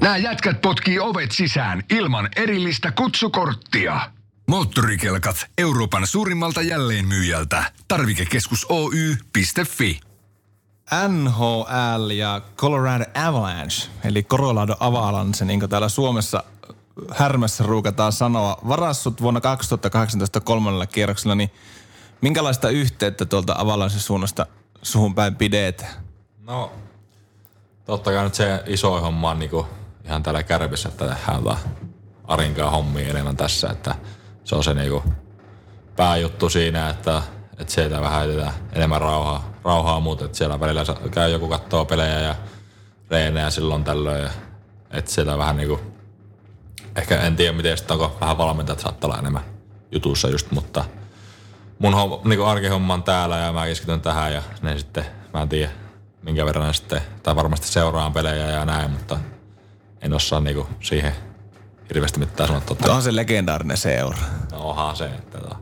Nämä 0.02 0.18
jätkät 0.18 0.62
potkii 0.62 1.00
ovet 1.00 1.32
sisään 1.32 1.84
ilman 1.90 2.30
erillistä 2.36 2.92
kutsukorttia. 2.92 4.12
Moottorikelkat 4.48 5.46
Euroopan 5.58 6.08
suurimmalta 6.08 6.62
jälleenmyyjältä. 6.62 7.72
Tarvikekeskus 7.88 8.66
Oy.fi. 8.70 10.00
NHL 11.08 12.10
ja 12.12 12.42
Colorado 12.58 13.06
Avalanche, 13.16 13.88
eli 14.04 14.24
Colorado 14.24 14.76
Avalanche, 14.80 15.46
niin 15.46 15.60
kuin 15.60 15.70
täällä 15.70 15.90
Suomessa 15.90 16.44
härmässä 17.12 17.64
ruukataan 17.64 18.12
sanoa, 18.12 18.58
varassut 18.68 19.22
vuonna 19.22 19.42
2018 19.42 20.40
kolmannella 20.40 20.86
kierroksella, 20.86 21.36
niin 21.36 21.52
minkälaista 22.22 22.70
yhteyttä 22.70 23.26
tuolta 23.26 23.56
Avalanche 23.58 24.00
suunnasta 24.00 24.46
suhun 24.82 25.16
päin 25.16 25.36
pidetään? 25.36 25.94
No, 26.44 26.72
totta 27.86 28.12
kai 28.12 28.24
nyt 28.24 28.36
se 28.36 28.64
iso 28.66 29.02
homma 29.02 29.30
on 29.30 29.40
niinku 29.40 29.68
ihan 30.06 30.24
täällä 30.24 30.44
kärpissä, 30.44 30.90
että 30.90 31.06
tehdään 31.06 31.58
Arinkaan 32.28 32.72
hommia 32.72 33.10
enemmän 33.10 33.38
tässä, 33.38 33.70
että 33.70 33.96
se 34.44 34.56
on 34.56 34.64
se 34.64 34.74
niinku 34.74 35.04
pääjuttu 35.96 36.50
siinä, 36.50 36.90
että, 36.90 37.22
että 37.58 37.74
sieltä 37.74 38.02
vähän 38.02 38.30
enemmän 38.74 39.02
rauhaa, 39.02 39.54
rauhaa 39.64 40.00
muuta, 40.00 40.26
että 40.26 40.38
siellä 40.38 40.60
välillä 40.60 40.84
käy 41.12 41.32
joku 41.32 41.48
kattoo 41.48 41.86
pelejä 41.86 42.20
ja 42.20 42.36
reenejä 43.10 43.50
silloin 43.50 43.84
tällöin, 43.84 44.24
ja, 44.24 44.30
että 44.92 45.12
sieltä 45.12 45.38
vähän 45.38 45.58
niinku, 45.58 45.80
ehkä 46.96 47.22
en 47.22 47.36
tiedä 47.36 47.58
miten 47.58 47.78
sitten 47.78 47.98
onko 47.98 48.18
vähän 48.22 48.38
valmentajat 48.38 48.80
saattaa 48.80 49.08
olla 49.08 49.20
enemmän 49.20 49.44
jutussa 49.92 50.30
just, 50.30 50.52
mutta 50.52 50.86
mun 51.80 51.94
hom, 51.94 52.20
niinku 52.24 52.46
arkihomma 52.46 52.94
on 52.94 53.04
täällä 53.04 53.38
ja 53.38 53.54
mä 53.54 53.66
keskityn 53.66 54.02
tähän 54.02 54.34
ja 54.34 54.42
ne 54.62 54.78
sitten, 54.78 55.06
mä 55.34 55.42
en 55.42 55.50
tiedä 55.50 55.72
minkä 56.22 56.46
verran 56.46 56.74
sitten, 56.74 57.02
tai 57.24 57.36
varmasti 57.36 57.68
seuraan 57.68 58.14
pelejä 58.14 58.48
ja 58.52 58.66
näin, 58.66 58.92
mutta 58.92 59.20
en 60.02 60.14
osaa 60.14 60.40
niinku 60.40 60.68
siihen 60.82 61.14
hirveästi 61.90 62.20
mitään 62.20 62.48
sanoa 62.48 62.62
totta. 62.62 62.88
Onhan 62.88 63.02
se 63.02 63.16
legendaarinen 63.16 63.78
seura. 63.78 64.18
No 64.52 64.70
onhan 64.70 64.96
se, 64.96 65.06
että 65.06 65.40
tota, 65.40 65.56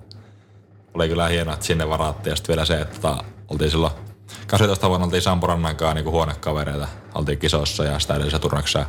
oli 0.95 1.09
kyllä 1.09 1.27
hienoa, 1.27 1.53
että 1.53 1.65
sinne 1.65 1.89
varattiin 1.89 2.31
ja 2.31 2.35
sitten 2.35 2.53
vielä 2.55 2.65
se, 2.65 2.81
että 2.81 2.95
tota, 3.01 3.23
oltiin 3.47 3.71
silloin 3.71 3.93
18 4.47 4.89
vuonna 4.89 5.05
oltiin 5.05 5.21
Sampo 5.21 5.47
Rannankaa 5.47 5.93
niinku 5.93 6.11
huonekavereita, 6.11 6.87
oltiin 7.15 7.39
kisossa 7.39 7.83
ja 7.83 7.99
sitä 7.99 8.13
edellisessä 8.13 8.39
turnauksessa 8.39 8.85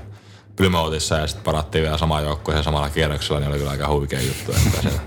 Plymouthissa 0.57 1.15
ja 1.17 1.27
sitten 1.27 1.45
varattiin 1.45 1.83
vielä 1.85 1.99
sama 1.99 2.21
joukkueeseen 2.21 2.65
samalla 2.65 2.91
kierroksella, 2.91 3.41
niin 3.41 3.51
oli 3.51 3.59
kyllä 3.59 3.71
aika 3.71 3.89
huikea 3.89 4.21
juttu. 4.21 4.53
Että 4.53 4.81
siellä, 4.81 5.01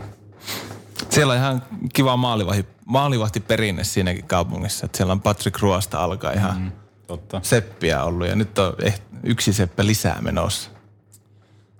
Siellä 1.09 1.33
on 1.33 1.39
ihan 1.39 1.63
kiva 1.93 2.17
maalivahti, 2.17 2.65
maalivahti 2.85 3.39
perinne 3.39 3.83
siinäkin 3.83 4.27
kaupungissa. 4.27 4.85
Että 4.85 4.97
siellä 4.97 5.11
on 5.11 5.21
Patrick 5.21 5.59
Ruosta 5.61 6.03
alkaa 6.03 6.31
ihan 6.31 6.61
mm, 6.61 6.71
Totta. 7.07 7.39
seppiä 7.43 8.03
ollut 8.03 8.27
ja 8.27 8.35
nyt 8.35 8.59
on 8.59 8.73
eh, 8.83 9.01
yksi 9.23 9.53
seppä 9.53 9.85
lisää 9.85 10.17
menossa. 10.21 10.69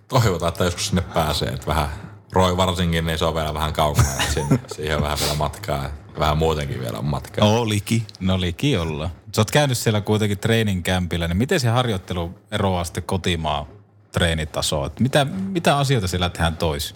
toivotaan, 0.07 0.47
että 0.47 0.63
joskus 0.63 0.87
sinne 0.87 1.01
pääsee, 1.01 1.49
että 1.49 1.67
vähän 1.67 1.89
Roy 2.33 2.57
varsinkin, 2.57 3.05
niin 3.05 3.17
se 3.17 3.25
on 3.25 3.35
vielä 3.35 3.53
vähän 3.53 3.73
kaukana, 3.73 4.07
sinne, 4.33 4.59
siihen 4.75 4.97
on 4.97 5.03
vähän 5.03 5.17
vielä 5.21 5.35
matkaa. 5.35 5.83
ja 5.83 5.89
Vähän 6.19 6.37
muutenkin 6.37 6.79
vielä 6.79 6.97
on 6.97 7.05
matkaa. 7.05 7.47
Olikin. 7.47 8.07
No 8.19 8.41
liki 8.41 8.77
olla. 8.77 9.09
Sä 9.35 9.41
oot 9.41 9.51
käynyt 9.51 9.77
siellä 9.77 10.01
kuitenkin 10.01 10.37
treeninkämpillä, 10.37 11.27
niin 11.27 11.37
miten 11.37 11.59
se 11.59 11.67
harjoittelu 11.67 12.39
eroaa 12.51 12.83
sitten 12.83 13.03
kotimaan 13.03 13.65
treenitasoa? 14.11 14.85
Et 14.85 14.99
mitä, 14.99 15.25
mitä 15.25 15.77
asioita 15.77 16.07
siellä 16.07 16.29
tehdään 16.29 16.57
tois? 16.57 16.95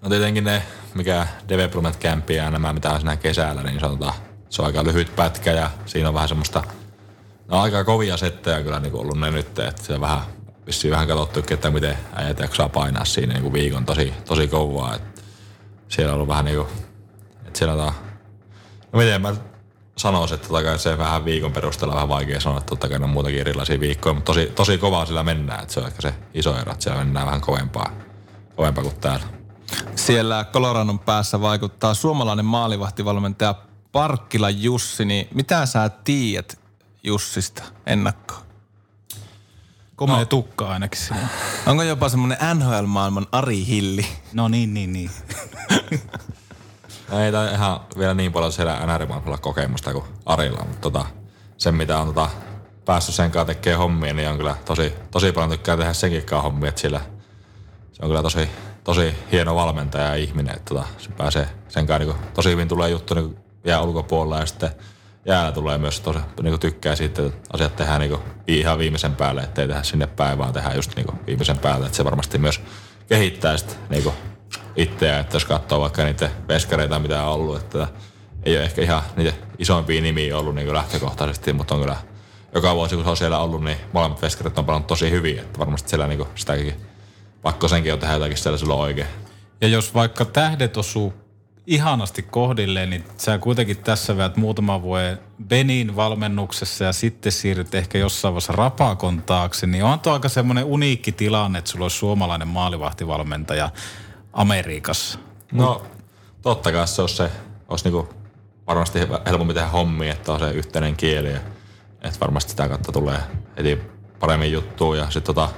No 0.00 0.08
tietenkin 0.08 0.44
ne, 0.44 0.62
mikä 0.94 1.26
Development 1.48 1.98
Camp 1.98 2.30
ja 2.30 2.50
nämä, 2.50 2.72
mitä 2.72 2.90
on 2.90 3.00
siinä 3.00 3.16
kesällä, 3.16 3.62
niin 3.62 3.80
se 3.80 3.86
on, 3.86 3.98
tota, 3.98 4.14
se 4.50 4.62
on 4.62 4.66
aika 4.66 4.84
lyhyt 4.84 5.16
pätkä 5.16 5.52
ja 5.52 5.70
siinä 5.86 6.08
on 6.08 6.14
vähän 6.14 6.28
semmoista, 6.28 6.64
no 7.48 7.60
aika 7.60 7.84
kovia 7.84 8.16
settejä 8.16 8.62
kyllä 8.62 8.80
niin 8.80 8.94
ollut 8.94 9.20
ne 9.20 9.30
nyt, 9.30 9.58
että 9.58 9.82
se 9.82 9.94
on 9.94 10.00
vähän, 10.00 10.20
vissiin 10.66 10.90
vähän 10.90 11.08
katsottukin, 11.08 11.54
että 11.54 11.70
miten 11.70 11.98
äijät 12.14 12.38
jaksaa 12.38 12.68
painaa 12.68 13.04
siinä 13.04 13.32
niin 13.32 13.42
kuin 13.42 13.52
viikon 13.52 13.84
tosi, 13.84 14.14
tosi 14.24 14.48
kovaa, 14.48 14.94
että 14.94 15.22
siellä 15.88 16.10
on 16.10 16.14
ollut 16.14 16.28
vähän 16.28 16.44
niin 16.44 16.56
kuin, 16.56 16.68
että 17.46 17.58
siellä 17.58 17.84
on, 17.84 17.92
no 18.92 18.98
miten 18.98 19.22
mä 19.22 19.34
sanoisin, 19.96 20.34
että 20.34 20.48
totta 20.48 20.64
kai 20.64 20.78
se 20.78 20.98
vähän 20.98 21.24
viikon 21.24 21.52
perusteella 21.52 21.94
vähän 21.94 22.08
vaikea 22.08 22.40
sanoa, 22.40 22.58
että 22.58 22.70
totta 22.70 22.88
kai 22.88 22.98
on 23.02 23.08
muutakin 23.08 23.40
erilaisia 23.40 23.80
viikkoja, 23.80 24.14
mutta 24.14 24.32
tosi, 24.32 24.46
tosi 24.46 24.78
kovaa 24.78 25.06
sillä 25.06 25.22
mennään, 25.22 25.62
että 25.62 25.74
se 25.74 25.80
on 25.80 25.86
ehkä 25.86 26.02
se 26.02 26.14
iso 26.34 26.58
ero, 26.60 26.72
että 26.72 26.82
siellä 26.82 27.04
mennään 27.04 27.26
vähän 27.26 27.40
kovempaa, 27.40 27.92
kovempaa 28.56 28.84
kuin 28.84 28.96
täällä. 28.96 29.26
Siellä 29.94 30.46
Coloradon 30.52 30.98
päässä 30.98 31.40
vaikuttaa 31.40 31.94
suomalainen 31.94 32.44
maalivahtivalmentaja 32.44 33.54
Parkkila 33.92 34.50
Jussi, 34.50 35.04
niin 35.04 35.28
mitä 35.34 35.66
sä 35.66 35.88
tiedät 35.88 36.58
Jussista 37.02 37.62
ennakkoon? 37.86 38.45
Komea 39.96 40.18
no. 40.18 40.24
tukka 40.24 40.68
ainakin 40.68 41.00
siinä. 41.00 41.28
Onko 41.66 41.82
jopa 41.82 42.08
semmoinen 42.08 42.38
NHL-maailman 42.54 43.26
Ari 43.32 43.66
Hilli? 43.66 44.06
No 44.32 44.48
niin, 44.48 44.74
niin, 44.74 44.92
niin. 44.92 45.10
No 47.10 47.20
ei 47.20 47.32
tää 47.32 47.50
ihan 47.50 47.80
vielä 47.98 48.14
niin 48.14 48.32
paljon 48.32 48.52
siellä 48.52 48.86
nr 48.86 49.06
kokemusta 49.40 49.92
kuin 49.92 50.04
Arilla, 50.26 50.64
mutta 50.64 50.80
tota, 50.80 51.06
sen 51.58 51.74
mitä 51.74 51.98
on 51.98 52.06
tota, 52.06 52.30
päässyt 52.84 53.14
sen 53.14 53.30
kanssa 53.30 53.54
tekemään 53.54 53.78
hommia, 53.78 54.14
niin 54.14 54.28
on 54.28 54.36
kyllä 54.36 54.56
tosi, 54.64 54.94
tosi 55.10 55.32
paljon 55.32 55.50
tykkää 55.50 55.76
tehdä 55.76 55.92
senkin 55.92 56.24
kanssa 56.24 56.42
hommia, 56.42 56.68
että 56.68 56.80
sillä 56.80 57.00
se 57.92 58.02
on 58.02 58.08
kyllä 58.08 58.22
tosi, 58.22 58.48
tosi 58.84 59.14
hieno 59.32 59.54
valmentaja 59.54 60.04
ja 60.04 60.14
ihminen, 60.14 60.56
että 60.56 60.74
tota, 60.74 60.86
se 60.98 61.10
pääsee 61.10 61.48
sen 61.68 61.86
kanssa 61.86 62.04
niin 62.04 62.32
tosi 62.34 62.50
hyvin 62.50 62.68
tulee 62.68 62.90
juttu 62.90 63.14
niin 63.14 63.36
jää 63.64 63.80
ulkopuolella 63.80 64.40
ja 64.40 64.46
sitten 64.46 64.70
jäällä 65.26 65.52
tulee 65.52 65.78
myös 65.78 66.00
tosi 66.00 66.18
niin 66.42 66.60
tykkää 66.60 66.96
siitä, 66.96 67.22
että 67.26 67.38
asiat 67.52 67.76
tehdään 67.76 68.00
niin 68.00 68.18
ihan 68.46 68.78
viimeisen 68.78 69.16
päälle, 69.16 69.40
ettei 69.40 69.68
tehdä 69.68 69.82
sinne 69.82 70.06
päin, 70.06 70.38
vaan 70.38 70.52
tehdään 70.52 70.76
just 70.76 70.96
niin 70.96 71.06
viimeisen 71.26 71.58
päälle, 71.58 71.86
että 71.86 71.96
se 71.96 72.04
varmasti 72.04 72.38
myös 72.38 72.60
kehittää 73.08 73.56
sitten 73.56 73.76
niin 73.90 74.12
itseä, 74.76 75.18
että 75.18 75.36
jos 75.36 75.44
katsoo 75.44 75.80
vaikka 75.80 76.04
niitä 76.04 76.30
veskareita, 76.48 76.98
mitä 76.98 77.22
on 77.22 77.32
ollut, 77.32 77.56
että 77.56 77.88
ei 78.42 78.56
ole 78.56 78.64
ehkä 78.64 78.82
ihan 78.82 79.02
niitä 79.16 79.32
isoimpia 79.58 80.02
nimiä 80.02 80.38
ollut 80.38 80.54
niin 80.54 80.72
lähtökohtaisesti, 80.72 81.52
mutta 81.52 81.74
on 81.74 81.80
kyllä 81.80 81.96
joka 82.54 82.74
vuosi, 82.74 82.94
kun 82.94 83.04
se 83.04 83.10
on 83.10 83.16
siellä 83.16 83.38
ollut, 83.38 83.64
niin 83.64 83.76
molemmat 83.92 84.22
veskarit 84.22 84.58
on 84.58 84.66
pelannut 84.66 84.86
tosi 84.86 85.10
hyvin, 85.10 85.38
että 85.38 85.58
varmasti 85.58 85.88
siellä 85.88 86.06
niin 86.06 86.24
sitäkin 86.34 86.74
pakko 87.42 87.68
senkin 87.68 87.92
on 87.92 87.98
tehdä 87.98 88.14
jotakin 88.14 88.36
siellä 88.36 88.58
silloin 88.58 88.80
oikein. 88.80 89.08
Ja 89.60 89.68
jos 89.68 89.94
vaikka 89.94 90.24
tähdet 90.24 90.76
osuu 90.76 91.25
ihanasti 91.66 92.22
kohdilleen, 92.22 92.90
niin 92.90 93.04
sä 93.16 93.38
kuitenkin 93.38 93.76
tässä 93.76 94.16
väät 94.16 94.36
muutaman 94.36 94.82
vuoden 94.82 95.18
Benin 95.48 95.96
valmennuksessa 95.96 96.84
ja 96.84 96.92
sitten 96.92 97.32
siirryt 97.32 97.74
ehkä 97.74 97.98
jossain 97.98 98.34
vaiheessa 98.34 98.52
Rapakon 98.52 99.22
taakse, 99.22 99.66
niin 99.66 99.84
on 99.84 100.00
tuo 100.00 100.12
aika 100.12 100.28
semmoinen 100.28 100.64
uniikki 100.64 101.12
tilanne, 101.12 101.58
että 101.58 101.70
sulla 101.70 101.84
olisi 101.84 101.96
suomalainen 101.96 102.48
maalivahtivalmentaja 102.48 103.70
Amerikassa. 104.32 105.18
No, 105.52 105.82
totta 106.42 106.72
kai 106.72 106.88
se 106.88 107.00
olisi, 107.02 107.16
se, 107.16 107.30
olisi 107.68 107.84
niinku 107.84 108.08
varmasti 108.66 108.98
helpompi 109.26 109.54
tehdä 109.54 109.68
hommia, 109.68 110.12
että 110.12 110.32
on 110.32 110.40
se 110.40 110.50
yhteinen 110.50 110.96
kieli 110.96 111.32
ja 111.32 111.40
että 112.02 112.20
varmasti 112.20 112.50
sitä 112.50 112.68
kautta 112.68 112.92
tulee 112.92 113.18
heti 113.56 113.80
paremmin 114.20 114.52
juttua 114.52 114.96
ja 114.96 115.04
sitten 115.04 115.34
tota, 115.34 115.48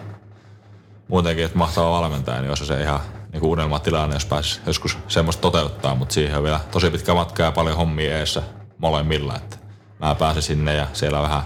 muutenkin, 1.08 1.44
että 1.44 1.58
mahtava 1.58 1.90
valmentaja, 1.90 2.40
niin 2.40 2.48
olisi 2.48 2.66
se 2.66 2.82
ihan 2.82 3.00
niin 3.32 3.40
kuin 3.40 3.50
unelmatilanne, 3.50 4.16
jos 4.16 4.26
pääsisi 4.26 4.60
joskus 4.66 4.98
semmoista 5.08 5.40
toteuttaa, 5.40 5.94
mutta 5.94 6.12
siihen 6.14 6.36
on 6.36 6.42
vielä 6.42 6.60
tosi 6.70 6.90
pitkä 6.90 7.14
matka 7.14 7.42
ja 7.42 7.52
paljon 7.52 7.76
hommia 7.76 8.18
eessä 8.18 8.42
molemmilla, 8.78 9.36
että 9.36 9.56
mä 9.98 10.14
pääsen 10.14 10.42
sinne 10.42 10.74
ja 10.74 10.86
siellä 10.92 11.22
vähän, 11.22 11.42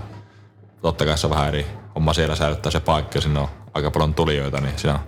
totta 0.82 1.04
kai 1.04 1.18
se 1.18 1.26
on 1.26 1.30
vähän 1.30 1.48
eri 1.48 1.66
homma 1.94 2.12
siellä 2.12 2.36
säilyttää 2.36 2.72
se 2.72 2.80
paikka, 2.80 3.20
sinne 3.20 3.40
on 3.40 3.48
aika 3.74 3.90
paljon 3.90 4.14
tulijoita, 4.14 4.60
niin 4.60 4.78
siinä 4.78 4.94
on 4.94 5.00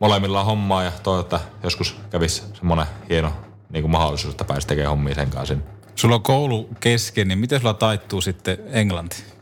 molemmilla 0.00 0.40
on 0.40 0.46
hommaa 0.46 0.82
ja 0.82 0.92
toivon, 1.02 1.40
joskus 1.62 1.96
kävisi 2.10 2.42
semmoinen 2.54 2.86
hieno 3.10 3.32
niin 3.70 3.82
kuin 3.82 3.92
mahdollisuus, 3.92 4.34
että 4.34 4.44
pääsisi 4.44 4.68
tekemään 4.68 4.90
hommia 4.90 5.14
sen 5.14 5.30
kanssa 5.30 5.54
sinne. 5.54 5.70
Sulla 5.94 6.14
on 6.14 6.22
koulu 6.22 6.68
kesken, 6.80 7.28
niin 7.28 7.38
miten 7.38 7.60
sulla 7.60 7.74
taittuu 7.74 8.20
sitten 8.20 8.58
englanti? 8.66 9.35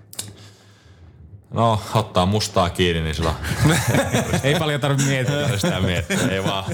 No, 1.50 1.80
ottaa 1.94 2.26
mustaa 2.26 2.70
kiinni, 2.70 3.02
niin 3.02 3.14
sillä 3.14 3.34
Ei 4.42 4.54
paljon 4.58 4.80
tarvitse 4.80 5.06
miettiä. 5.06 5.58
sitä 5.58 5.80
miettiä. 5.80 6.18
Ei 6.30 6.44
vaan, 6.44 6.64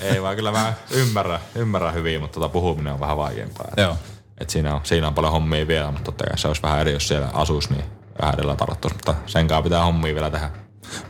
ei 0.00 0.22
vaan 0.22 0.36
kyllä 0.36 0.52
mä 0.52 0.72
ymmärrän, 0.90 1.40
ymmärrän 1.54 1.94
hyvin, 1.94 2.20
mutta 2.20 2.34
tota 2.34 2.48
puhuminen 2.48 2.92
on 2.92 3.00
vähän 3.00 3.16
vaikeampaa. 3.16 3.68
Joo. 3.76 3.96
Et 4.40 4.50
siinä, 4.50 4.74
on, 4.74 4.80
siinä 4.84 5.08
on 5.08 5.14
paljon 5.14 5.32
hommia 5.32 5.68
vielä, 5.68 5.90
mutta 5.90 6.04
totta 6.04 6.24
kai 6.24 6.38
se 6.38 6.48
olisi 6.48 6.62
vähän 6.62 6.80
eri, 6.80 6.92
jos 6.92 7.08
siellä 7.08 7.28
asuisi, 7.32 7.72
niin 7.72 7.84
vähän 8.20 8.34
edellä 8.34 8.56
tarvittuisi, 8.56 8.96
mutta 8.96 9.14
sen 9.26 9.48
kanssa 9.48 9.62
pitää 9.62 9.84
hommia 9.84 10.14
vielä 10.14 10.30
tehdä. 10.30 10.50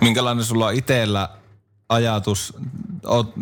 Minkälainen 0.00 0.44
sulla 0.44 0.66
on 0.66 0.74
itsellä 0.74 1.28
ajatus? 1.88 2.54
Oot, 3.06 3.32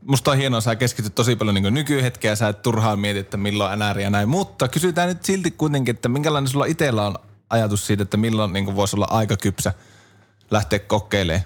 musta 0.00 0.30
on 0.30 0.36
hienoa, 0.36 0.60
sä 0.60 0.76
keskityt 0.76 1.14
tosi 1.14 1.36
paljon 1.36 1.54
niin 1.54 1.74
nykyhetkeä, 1.74 2.36
sä 2.36 2.48
et 2.48 2.62
turhaan 2.62 2.98
mieti, 2.98 3.18
että 3.18 3.36
milloin 3.36 3.78
NR 3.78 4.00
ja 4.00 4.10
näin, 4.10 4.28
mutta 4.28 4.68
kysytään 4.68 5.08
nyt 5.08 5.24
silti 5.24 5.50
kuitenkin, 5.50 5.94
että 5.94 6.08
minkälainen 6.08 6.48
sulla 6.48 6.64
itsellä 6.64 7.06
on 7.06 7.14
ajatus 7.50 7.86
siitä, 7.86 8.02
että 8.02 8.16
milloin 8.16 8.52
niin 8.52 8.76
voisi 8.76 8.96
olla 8.96 9.06
aika 9.10 9.36
kypsä 9.36 9.72
lähteä 10.50 10.78
kokeilemaan? 10.78 11.44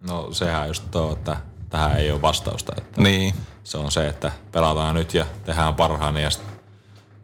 No 0.00 0.32
sehän 0.32 0.68
just 0.68 0.90
tuo, 0.90 1.12
että 1.12 1.36
tähän 1.70 1.96
ei 1.96 2.10
ole 2.10 2.22
vastausta. 2.22 2.72
Että 2.78 3.02
niin. 3.02 3.34
Se 3.64 3.78
on 3.78 3.92
se, 3.92 4.08
että 4.08 4.32
pelataan 4.52 4.94
nyt 4.94 5.14
ja 5.14 5.26
tehdään 5.44 5.74
parhaan 5.74 6.16
ja 6.16 6.30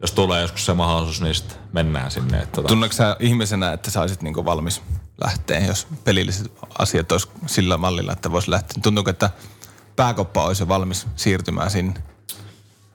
jos 0.01 0.11
tulee 0.11 0.41
joskus 0.41 0.65
se 0.65 0.73
mahdollisuus, 0.73 1.21
niin 1.21 1.35
sitten 1.35 1.57
mennään 1.73 2.11
sinne. 2.11 2.37
Että 2.37 2.55
tota... 2.55 2.67
Tunneeko 2.67 2.93
sä 2.93 3.15
ihmisenä, 3.19 3.73
että 3.73 3.91
sä 3.91 4.01
olisit 4.01 4.21
niin 4.21 4.45
valmis 4.45 4.81
lähteä, 5.23 5.59
jos 5.59 5.87
pelilliset 6.03 6.51
asiat 6.79 7.11
olisi 7.11 7.29
sillä 7.45 7.77
mallilla, 7.77 8.11
että 8.11 8.31
voisi 8.31 8.51
lähteä? 8.51 8.81
Tuntuuko, 8.83 9.09
että 9.09 9.29
pääkoppa 9.95 10.43
olisi 10.43 10.67
valmis 10.67 11.07
siirtymään 11.15 11.71
sinne? 11.71 12.03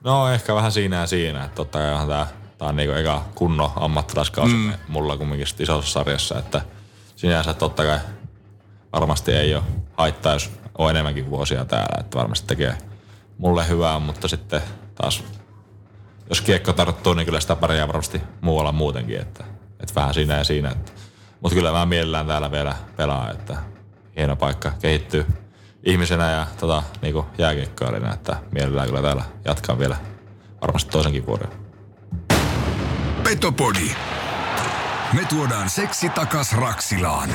No 0.04 0.28
ehkä 0.28 0.54
vähän 0.54 0.72
siinä 0.72 0.96
ja 0.96 1.06
siinä. 1.06 1.44
Että 1.44 1.54
totta 1.54 1.78
kai 1.78 2.06
tämä 2.06 2.26
Tämä 2.62 2.70
on 2.70 2.76
niinku 2.76 2.94
eka 2.94 3.22
kunnon 3.34 3.70
ammattilaiskausi 3.76 4.54
mm. 4.54 4.72
mulla 4.88 5.16
kumminkin 5.16 5.46
isossa 5.58 5.92
sarjassa, 5.92 6.38
että 6.38 6.60
sinänsä 7.16 7.54
totta 7.54 7.84
kai 7.84 7.98
varmasti 8.92 9.32
ei 9.32 9.54
ole 9.54 9.62
haittaa, 9.96 10.32
jos 10.32 10.50
on 10.78 10.90
enemmänkin 10.90 11.30
vuosia 11.30 11.64
täällä, 11.64 12.00
että 12.00 12.18
varmasti 12.18 12.46
tekee 12.46 12.78
mulle 13.38 13.68
hyvää, 13.68 13.98
mutta 13.98 14.28
sitten 14.28 14.62
taas 14.94 15.24
jos 16.28 16.40
kiekko 16.40 16.72
tarttuu, 16.72 17.14
niin 17.14 17.26
kyllä 17.26 17.40
sitä 17.40 17.56
pärjää 17.56 17.88
varmasti 17.88 18.22
muualla 18.40 18.72
muutenkin, 18.72 19.20
että, 19.20 19.44
että 19.80 19.94
vähän 19.94 20.14
siinä 20.14 20.38
ja 20.38 20.44
siinä. 20.44 20.70
Että, 20.70 20.92
mutta 21.40 21.54
kyllä 21.54 21.72
mä 21.72 21.86
mielellään 21.86 22.26
täällä 22.26 22.50
vielä 22.50 22.74
pelaa, 22.96 23.30
että 23.30 23.56
hieno 24.16 24.36
paikka 24.36 24.72
kehittyy 24.80 25.26
ihmisenä 25.84 26.30
ja 26.30 26.46
tota, 26.60 26.82
niin 27.02 27.24
jääkiekkoilina, 27.38 28.14
että 28.14 28.36
mielellään 28.50 28.88
kyllä 28.88 29.02
täällä 29.02 29.24
jatkaa 29.44 29.78
vielä 29.78 29.96
varmasti 30.60 30.90
toisenkin 30.90 31.26
vuoden. 31.26 31.61
Petopodi. 33.24 33.90
Me 35.12 35.24
tuodaan 35.28 35.70
seksi 35.70 36.08
takas 36.08 36.52
Raksilaan. 36.52 37.28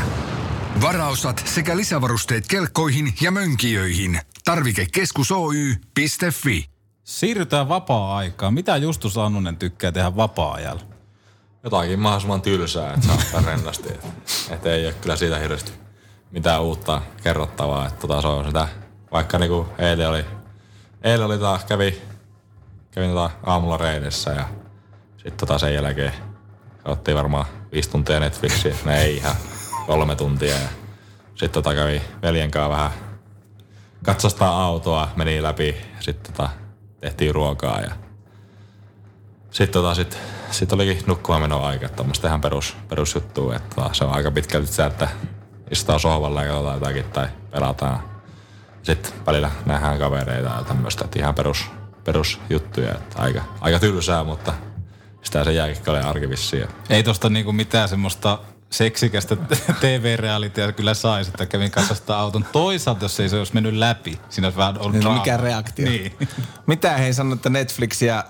Varaosat 0.82 1.44
sekä 1.46 1.78
lisävarusteet 1.78 2.48
kelkkoihin 2.48 3.14
ja 3.22 3.32
mönkijöihin. 3.32 4.20
Tarvikekeskus 4.46 5.32
Oy.fi. 5.32 6.66
Siirrytään 7.04 7.70
vapaa-aikaan. 7.70 8.54
Mitä 8.54 8.78
Justus 8.78 9.18
Annunen 9.18 9.58
tykkää 9.58 9.92
tehdä 9.92 10.16
vapaa-ajalla? 10.16 10.82
Jotakin 11.64 12.00
mahdollisimman 12.00 12.42
tylsää, 12.42 12.94
että 12.94 13.08
saa 13.32 13.42
rennasti. 13.46 13.90
Että 14.50 14.74
ei 14.74 14.86
ole 14.86 14.94
kyllä 14.94 15.16
siitä 15.16 15.40
hirveästi 15.40 15.72
mitään 16.32 16.62
uutta 16.62 17.02
kerrottavaa. 17.24 17.88
Että 17.88 18.00
tota, 18.00 18.22
se 18.22 18.28
on 18.28 18.46
sitä, 18.46 18.68
vaikka 19.12 19.40
niinku 19.40 19.68
eilen 19.78 20.10
oli, 20.10 20.26
eilen 21.04 21.26
oli 21.26 21.38
taas, 21.38 21.66
kävi, 21.66 22.02
kävin 22.92 23.10
tota 23.10 23.30
aamulla 23.44 23.78
reidessä 23.78 24.32
ja 24.32 24.46
sitten 25.18 25.38
tota 25.38 25.58
sen 25.58 25.74
jälkeen 25.74 26.14
ottiin 26.86 27.18
varmaan 27.18 27.46
viisi 27.72 27.90
tuntia 27.90 28.20
Netflixiä. 28.20 28.76
Ne 28.86 29.02
ei 29.02 29.18
ihan 29.18 29.36
kolme 29.88 30.16
tuntia. 30.16 30.56
Sitten 31.30 31.52
tota 31.64 31.76
kävi 31.76 32.02
veljen 32.22 32.52
kanssa 32.52 32.70
vähän 32.70 32.92
katsostaa 34.06 34.64
autoa, 34.64 35.10
meni 35.16 35.44
läpi. 35.44 35.78
Sitten 36.00 36.34
tota, 36.34 36.50
tehtiin 37.02 37.36
ruokaa 37.36 37.82
ja 37.82 37.92
sitten 39.52 39.82
tota, 39.82 39.96
sit, 39.96 40.18
sit 40.52 40.74
olikin 40.74 41.04
nukkumaan 41.08 41.42
meno 41.42 41.64
aika. 41.64 41.90
Tuommoista 41.90 42.28
ihan 42.28 42.42
perus, 42.42 42.78
perusjuttua, 42.88 43.56
että 43.56 43.76
tota, 43.76 43.94
se 43.94 44.04
on 44.04 44.14
aika 44.14 44.32
pitkälti 44.32 44.68
se, 44.68 44.86
että 44.86 45.08
istutaan 45.72 46.00
sohvalla 46.00 46.44
ja 46.44 46.48
katsotaan 46.48 46.76
jotakin 46.76 47.04
tai 47.04 47.28
pelataan. 47.52 48.00
Sitten 48.84 49.12
välillä 49.26 49.52
nähdään 49.66 50.00
kavereita 50.00 50.50
ja 50.50 50.64
tämmöistä, 50.68 51.06
että 51.06 51.20
ihan 51.20 51.36
perus, 51.36 51.70
perusjuttuja. 52.04 52.92
Että 52.92 53.22
aika, 53.22 53.42
aika 53.62 53.80
tylsää, 53.80 54.24
mutta 54.24 54.54
sitä 55.28 55.44
se 55.44 55.54
jääkiekkoille 55.54 56.02
arkivissiin. 56.02 56.68
Ei 56.90 57.04
tosta 57.04 57.30
niinku 57.30 57.52
mitään 57.52 57.90
semmoista 57.90 58.40
seksikästä 58.70 59.36
TV-realitia 59.82 60.72
kyllä 60.72 60.94
saisi, 60.94 61.30
että 61.30 61.46
kävin 61.46 61.72
kassasta 61.72 62.20
auton. 62.20 62.46
Toisaalta, 62.52 63.06
jos 63.06 63.20
ei 63.20 63.30
se 63.30 63.38
olisi 63.38 63.54
mennyt 63.54 63.74
läpi, 63.74 64.20
siinä 64.30 64.48
olisi 64.48 64.58
vähän 64.58 64.78
ollut 64.78 64.94
niin, 64.94 65.14
Mikä 65.14 65.38
reaktio? 65.38 65.90
Niin. 65.90 66.14
Mitä 66.68 66.98
hei 66.98 67.14
sanoo, 67.14 67.34
että 67.34 67.50
Netflixiä, 67.50 68.24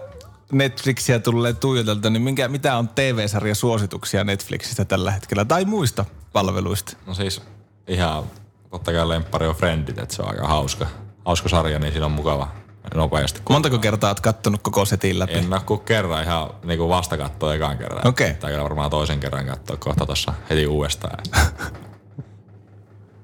Netflixiä 0.52 1.20
tulee 1.20 1.54
tuijotelta, 1.54 2.10
niin 2.10 2.22
minkä, 2.22 2.48
mitä 2.48 2.78
on 2.78 2.90
TV-sarja 2.90 3.56
suosituksia 3.56 4.24
Netflixistä 4.24 4.86
tällä 4.86 5.12
hetkellä 5.12 5.46
tai 5.46 5.66
muista 5.66 6.06
palveluista? 6.34 6.98
No 7.06 7.14
siis 7.14 7.42
ihan 7.88 8.24
totta 8.72 8.94
kai 8.94 9.10
lemppari 9.10 9.48
on 9.48 9.56
Friendit, 9.56 9.98
että 9.98 10.16
se 10.16 10.22
on 10.22 10.30
aika 10.30 10.48
hauska, 10.48 10.88
hauska 11.26 11.50
sarja, 11.50 11.80
niin 11.80 11.92
siinä 11.92 12.06
on 12.06 12.12
mukava 12.12 12.52
nopeasti. 12.96 13.42
Montako 13.50 13.80
kertaa 13.80 14.10
oot 14.10 14.20
kattonut 14.20 14.62
koko 14.62 14.86
setin 14.86 15.20
läpi? 15.20 15.34
En 15.34 15.54
ole 15.54 15.62
kuin 15.66 15.80
kerran 15.80 16.24
ihan 16.24 16.50
niin 16.64 16.80
kuin 16.80 16.90
vasta 16.90 17.18
katsoa 17.18 17.54
ekan 17.54 17.78
kerran. 17.78 18.08
Okei. 18.08 18.28
Okay. 18.30 18.40
Tai 18.40 18.64
varmaan 18.64 18.90
toisen 18.90 19.20
kerran 19.20 19.46
katsoa 19.46 19.78
kohta 19.78 20.06
tuossa 20.06 20.34
heti 20.50 20.68
uudestaan. 20.68 21.20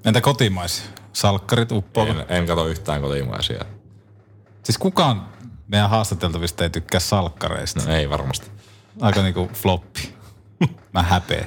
Entä 0.04 0.20
kotimaisia? 0.20 0.86
Salkkarit 1.12 1.72
uppoa? 1.72 2.06
En, 2.06 2.24
en 2.28 2.46
katso 2.46 2.66
yhtään 2.66 3.00
kotimaisia. 3.00 3.64
Siis 4.62 4.78
kukaan 4.78 5.28
meidän 5.68 5.90
haastateltavista 5.90 6.64
ei 6.64 6.70
tykkää 6.70 7.00
salkkareista? 7.00 7.82
No 7.86 7.94
ei 7.94 8.10
varmasti. 8.10 8.50
Aika 9.00 9.22
niinku 9.22 9.50
floppi. 9.52 10.14
Mä 10.92 11.02
häpeä. 11.02 11.46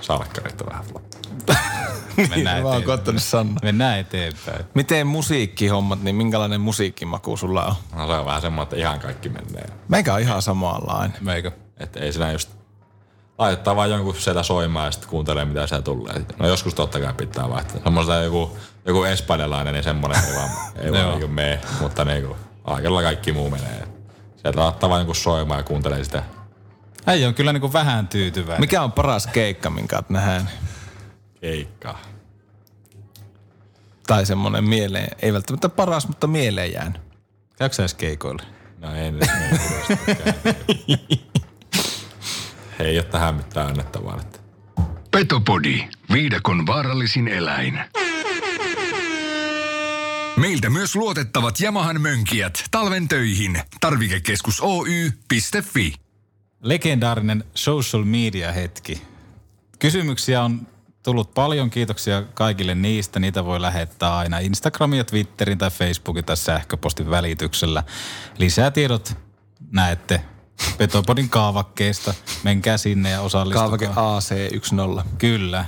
Salkkarit 0.00 0.60
on 0.60 0.66
vähän 0.70 0.84
floppi. 0.84 1.11
Mennään 2.30 2.62
Mä 2.62 2.68
oon 2.68 2.82
kottanut 2.82 3.22
Sanna. 3.22 3.60
Mennään 3.62 3.98
eteenpäin. 3.98 4.64
Miten 4.74 5.06
musiikkihommat, 5.06 6.02
niin 6.02 6.16
minkälainen 6.16 6.60
musiikkimaku 6.60 7.36
sulla 7.36 7.64
on? 7.64 7.74
No 7.94 8.06
se 8.06 8.12
on 8.12 8.26
vähän 8.26 8.40
semmoinen, 8.40 8.62
että 8.62 8.76
ihan 8.76 9.00
kaikki 9.00 9.28
menee. 9.28 9.66
Meikä 9.88 10.14
on 10.14 10.20
ihan 10.20 10.42
samanlainen. 10.42 11.16
Meikö? 11.20 11.52
Että 11.76 12.00
ei 12.00 12.12
siinä 12.12 12.32
just 12.32 12.50
laittaa 13.38 13.76
vaan 13.76 13.90
jonkun 13.90 14.14
sieltä 14.14 14.42
soimaan 14.42 14.86
ja 14.86 14.90
sitten 14.90 15.10
kuuntelee 15.10 15.44
mitä 15.44 15.66
siellä 15.66 15.82
tulee. 15.82 16.14
No 16.38 16.48
joskus 16.48 16.74
totta 16.74 17.00
kai 17.00 17.12
pitää 17.14 17.48
vaihtaa. 17.48 17.80
Semmoista 17.84 18.14
joku, 18.14 18.56
joku 18.86 19.04
espanjalainen, 19.04 19.74
niin 19.74 19.84
semmoinen 19.84 20.24
ei 20.24 20.34
vaan, 20.34 20.50
ei 20.78 20.92
vaan 21.04 21.10
niinku 21.10 21.28
mene. 21.28 21.60
Mutta 21.80 22.04
niinku, 22.04 22.36
aikella 22.64 23.02
kaikki 23.02 23.32
muu 23.32 23.50
menee. 23.50 23.88
Sieltä 24.36 24.60
laittaa 24.60 24.90
vaan 24.90 25.00
jonkun 25.00 25.16
soimaan 25.16 25.60
ja 25.60 25.64
kuuntelee 25.64 26.04
sitä. 26.04 26.22
Äijä 27.06 27.28
on 27.28 27.34
kyllä 27.34 27.52
niinku 27.52 27.72
vähän 27.72 28.08
tyytyväinen. 28.08 28.60
Mikä 28.60 28.82
on 28.82 28.92
paras 28.92 29.26
keikka, 29.26 29.70
minkä 29.70 29.96
oot 29.96 30.10
nähnyt? 30.10 30.48
Keikkaa. 31.42 32.02
Tai 34.06 34.26
semmonen 34.26 34.64
mieleen, 34.64 35.16
ei 35.22 35.32
välttämättä 35.32 35.68
paras, 35.68 36.08
mutta 36.08 36.26
mieleen 36.26 36.72
jäänyt. 36.72 37.02
Käykö 37.58 37.74
sä 37.74 37.82
edes 37.82 37.94
keikoille? 37.94 38.42
No 38.78 38.94
ei 38.94 39.12
nyt 39.12 39.22
hirveästi 39.22 39.94
Ei 42.78 42.98
ole 42.98 43.04
tähän 43.04 43.34
mitään 43.34 43.68
annettavaa. 43.68 44.20
Että. 44.20 44.38
Petopodi, 45.10 45.88
viidakon 46.12 46.66
vaarallisin 46.66 47.28
eläin. 47.28 47.80
Meiltä 50.36 50.70
myös 50.70 50.96
luotettavat 50.96 51.60
Yamahan 51.60 52.00
mönkijät 52.00 52.64
talven 52.70 53.08
töihin. 53.08 53.60
Tarvikekeskus 53.80 54.60
Oy.fi. 54.60 55.94
Legendaarinen 56.60 57.44
social 57.54 58.04
media 58.04 58.52
hetki. 58.52 59.02
Kysymyksiä 59.78 60.42
on 60.42 60.71
tullut 61.02 61.34
paljon. 61.34 61.70
Kiitoksia 61.70 62.22
kaikille 62.34 62.74
niistä. 62.74 63.20
Niitä 63.20 63.44
voi 63.44 63.60
lähettää 63.62 64.16
aina 64.16 64.38
Instagramin 64.38 64.98
ja 64.98 65.04
Twitterin 65.04 65.58
tai 65.58 65.70
Facebookin 65.70 66.24
tai 66.24 66.36
sähköpostin 66.36 67.10
välityksellä. 67.10 67.82
Lisää 68.38 68.70
tiedot 68.70 69.16
näette 69.70 70.24
Petopodin 70.78 71.28
kaavakkeesta. 71.28 72.14
Menkää 72.42 72.76
sinne 72.76 73.10
ja 73.10 73.20
osallistukaa. 73.20 73.78
Kaavake 73.94 74.40
AC10. 74.40 75.04
Kyllä. 75.18 75.64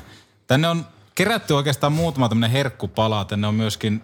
Tänne 0.47 0.69
on 0.69 0.87
kerätty 1.15 1.55
oikeastaan 1.55 1.93
muutama 1.93 2.29
tämmöinen 2.29 2.51
herkkupala. 2.51 3.25
Tänne 3.25 3.47
on 3.47 3.55
myöskin 3.55 4.03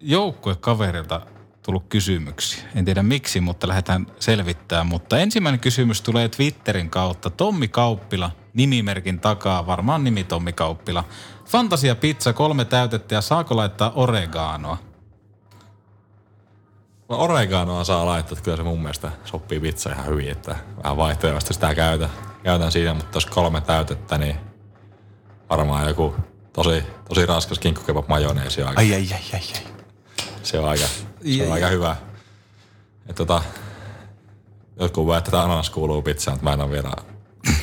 joukkuekaverilta 0.00 1.20
tullut 1.62 1.84
kysymyksiä. 1.88 2.64
En 2.74 2.84
tiedä 2.84 3.02
miksi, 3.02 3.40
mutta 3.40 3.68
lähdetään 3.68 4.06
selvittämään. 4.20 4.86
Mutta 4.86 5.18
ensimmäinen 5.18 5.60
kysymys 5.60 6.00
tulee 6.00 6.28
Twitterin 6.28 6.90
kautta. 6.90 7.30
Tommi 7.30 7.68
Kauppila, 7.68 8.30
nimimerkin 8.54 9.20
takaa, 9.20 9.66
varmaan 9.66 10.04
nimi 10.04 10.24
Tommi 10.24 10.52
Kauppila. 10.52 11.04
Fantasia 11.46 11.94
pizza, 11.94 12.32
kolme 12.32 12.64
täytettä 12.64 13.14
ja 13.14 13.20
saako 13.20 13.56
laittaa 13.56 13.92
oreganoa? 13.94 14.76
No 17.08 17.16
oreganoa 17.18 17.84
saa 17.84 18.06
laittaa, 18.06 18.32
että 18.32 18.44
kyllä 18.44 18.56
se 18.56 18.62
mun 18.62 18.80
mielestä 18.80 19.12
sopii 19.24 19.60
pizza 19.60 19.90
ihan 19.92 20.06
hyvin, 20.06 20.30
että 20.30 20.56
vähän 20.82 20.96
vaihtelevasti 20.96 21.54
sitä 21.54 21.74
käytän, 21.74 22.10
käytän 22.42 22.72
siinä, 22.72 22.94
mutta 22.94 23.16
jos 23.16 23.26
kolme 23.26 23.60
täytettä, 23.60 24.18
niin 24.18 24.36
varmaan 25.50 25.88
joku 25.88 26.14
tosi, 26.52 26.82
tosi 27.08 27.26
raskas 27.26 27.58
kinkkukebab 27.58 28.08
majoneesi 28.08 28.62
on 28.62 28.68
aika, 28.68 28.80
Ai, 28.80 28.94
ai, 28.94 29.08
ai, 29.12 29.20
ai, 29.32 29.40
ai. 29.54 29.72
se 30.42 30.58
on 30.58 30.68
aika, 30.68 30.86
se 31.36 31.46
on 31.46 31.52
aika 31.52 31.66
hyvä. 31.66 31.96
Et 33.06 33.16
tota, 33.16 33.42
jotkut 34.80 35.06
väittää, 35.06 35.28
että 35.28 35.42
ananas 35.42 35.70
kuuluu 35.70 36.02
pizzaan, 36.02 36.34
mutta 36.34 36.44
mä 36.44 36.52
en 36.52 36.60
ole 36.60 36.70
vielä 36.70 36.92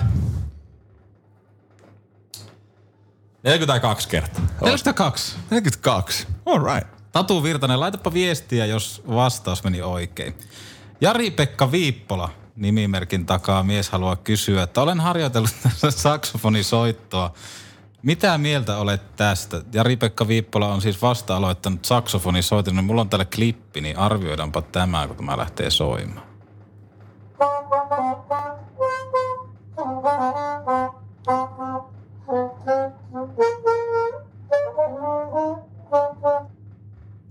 42 3.43 4.09
kertaa. 4.09 4.43
42. 4.61 5.35
42. 5.51 6.27
All 6.45 6.63
right. 6.73 6.87
Tatu 7.11 7.43
Virtanen, 7.43 7.79
laitapa 7.79 8.13
viestiä, 8.13 8.65
jos 8.65 9.03
vastaus 9.07 9.63
meni 9.63 9.81
oikein. 9.81 10.35
Jari-Pekka 11.01 11.71
Viippola, 11.71 12.29
nimimerkin 12.55 13.25
takaa 13.25 13.63
mies 13.63 13.89
haluaa 13.89 14.15
kysyä, 14.15 14.63
että 14.63 14.81
olen 14.81 14.99
harjoitellut 14.99 15.51
tässä 15.63 15.91
saksofonisoittoa. 15.91 17.33
Mitä 18.01 18.37
mieltä 18.37 18.77
olet 18.77 19.15
tästä? 19.15 19.61
Jari-Pekka 19.73 20.27
Viippola 20.27 20.73
on 20.73 20.81
siis 20.81 21.01
vasta 21.01 21.35
aloittanut 21.35 21.85
saksofonisoiton, 21.85 22.75
niin 22.75 22.85
mulla 22.85 23.01
on 23.01 23.09
täällä 23.09 23.25
klippi, 23.35 23.81
niin 23.81 23.97
arvioidaanpa 23.97 24.61
tämä, 24.61 25.07
kun 25.07 25.17
tämä 25.17 25.37
lähtee 25.37 25.69
soimaan. 25.69 26.32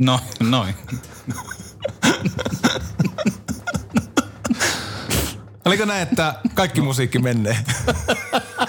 Noin, 0.03 0.21
noin. 0.41 0.75
Oliko 5.65 5.85
näin, 5.85 6.03
että 6.03 6.35
kaikki 6.55 6.81
musiikki 6.81 7.19
menee? 7.19 7.59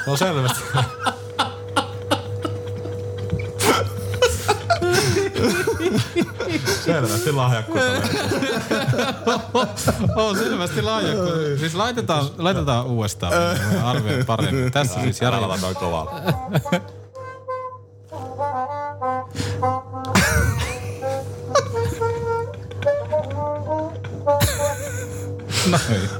No 0.07 0.17
selvästi. 0.17 0.59
selvästi 6.85 7.31
lahjakkuutta. 7.31 7.91
On 10.15 10.37
selvästi 10.37 10.81
lahjakkuus. 10.81 11.59
Siis 11.59 11.75
laitetaan, 11.75 12.25
laitetaan 12.37 12.85
uudestaan. 12.85 13.33
Arvioin 13.83 14.25
paremmin. 14.25 14.71
Tässä 14.71 15.01
siis 15.01 15.21
Jari. 15.21 15.37
Älä 15.37 15.57
noin 15.57 15.75
kovalla. 15.75 16.21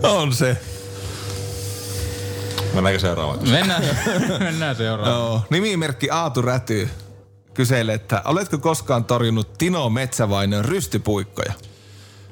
On 0.03 0.33
se. 0.33 0.57
Mennäänkö 2.73 2.99
seuraavaksi? 2.99 3.51
Mennään, 3.51 3.83
mennään 4.39 4.75
seuraavaan. 4.75 5.19
Joo. 5.19 5.41
Nimimerkki 5.49 6.09
Aatu 6.09 6.41
Räty 6.41 6.89
kyselee, 7.53 7.95
että 7.95 8.21
oletko 8.25 8.57
koskaan 8.57 9.05
torjunut 9.05 9.53
Tino 9.57 9.89
Metsävainen 9.89 10.65
rystypuikkoja? 10.65 11.53